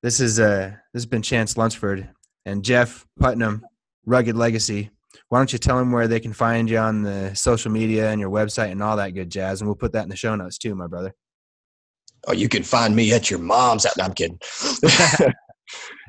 [0.02, 2.08] This is uh this has been Chance Lunsford
[2.46, 3.64] and Jeff Putnam,
[4.06, 4.90] Rugged Legacy.
[5.28, 8.20] Why don't you tell them where they can find you on the social media and
[8.20, 10.58] your website and all that good jazz, and we'll put that in the show notes
[10.58, 11.14] too, my brother.
[12.26, 13.84] Oh, you can find me at your mom's.
[13.98, 14.38] No, I'm kidding.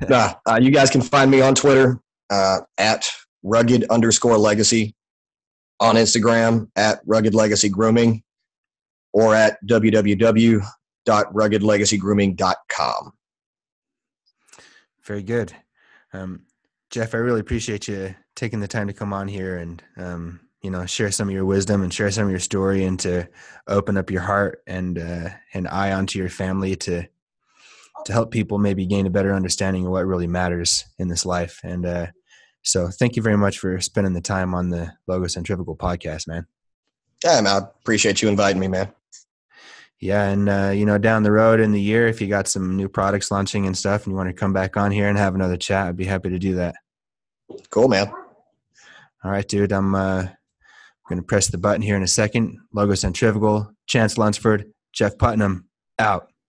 [0.08, 2.00] nah, uh, you guys can find me on Twitter
[2.30, 3.06] uh, at
[3.42, 4.94] rugged underscore legacy,
[5.80, 8.22] on Instagram at rugged legacy grooming,
[9.12, 9.58] or at
[11.06, 13.12] www.ruggedlegacygrooming.com.
[15.04, 15.54] Very good.
[16.12, 16.42] Um,
[16.90, 20.70] Jeff, I really appreciate you taking the time to come on here and um, you
[20.70, 23.28] know share some of your wisdom and share some of your story and to
[23.68, 27.06] open up your heart and uh, an eye onto your family to
[28.04, 31.60] to help people maybe gain a better understanding of what really matters in this life.
[31.62, 32.06] And uh,
[32.62, 36.46] so, thank you very much for spending the time on the Logo Centrifugal podcast, man.
[37.22, 38.92] Yeah, man, I appreciate you inviting me, man.
[40.00, 42.76] Yeah, and uh, you know, down the road in the year, if you got some
[42.76, 45.34] new products launching and stuff, and you want to come back on here and have
[45.34, 46.74] another chat, I'd be happy to do that.
[47.70, 48.08] Cool, man.
[49.24, 49.72] All right, dude.
[49.72, 50.26] I'm uh,
[51.08, 52.58] going to press the button here in a second.
[52.72, 55.68] Logo Centrifugal, Chance Lunsford, Jeff Putnam,
[55.98, 56.28] out.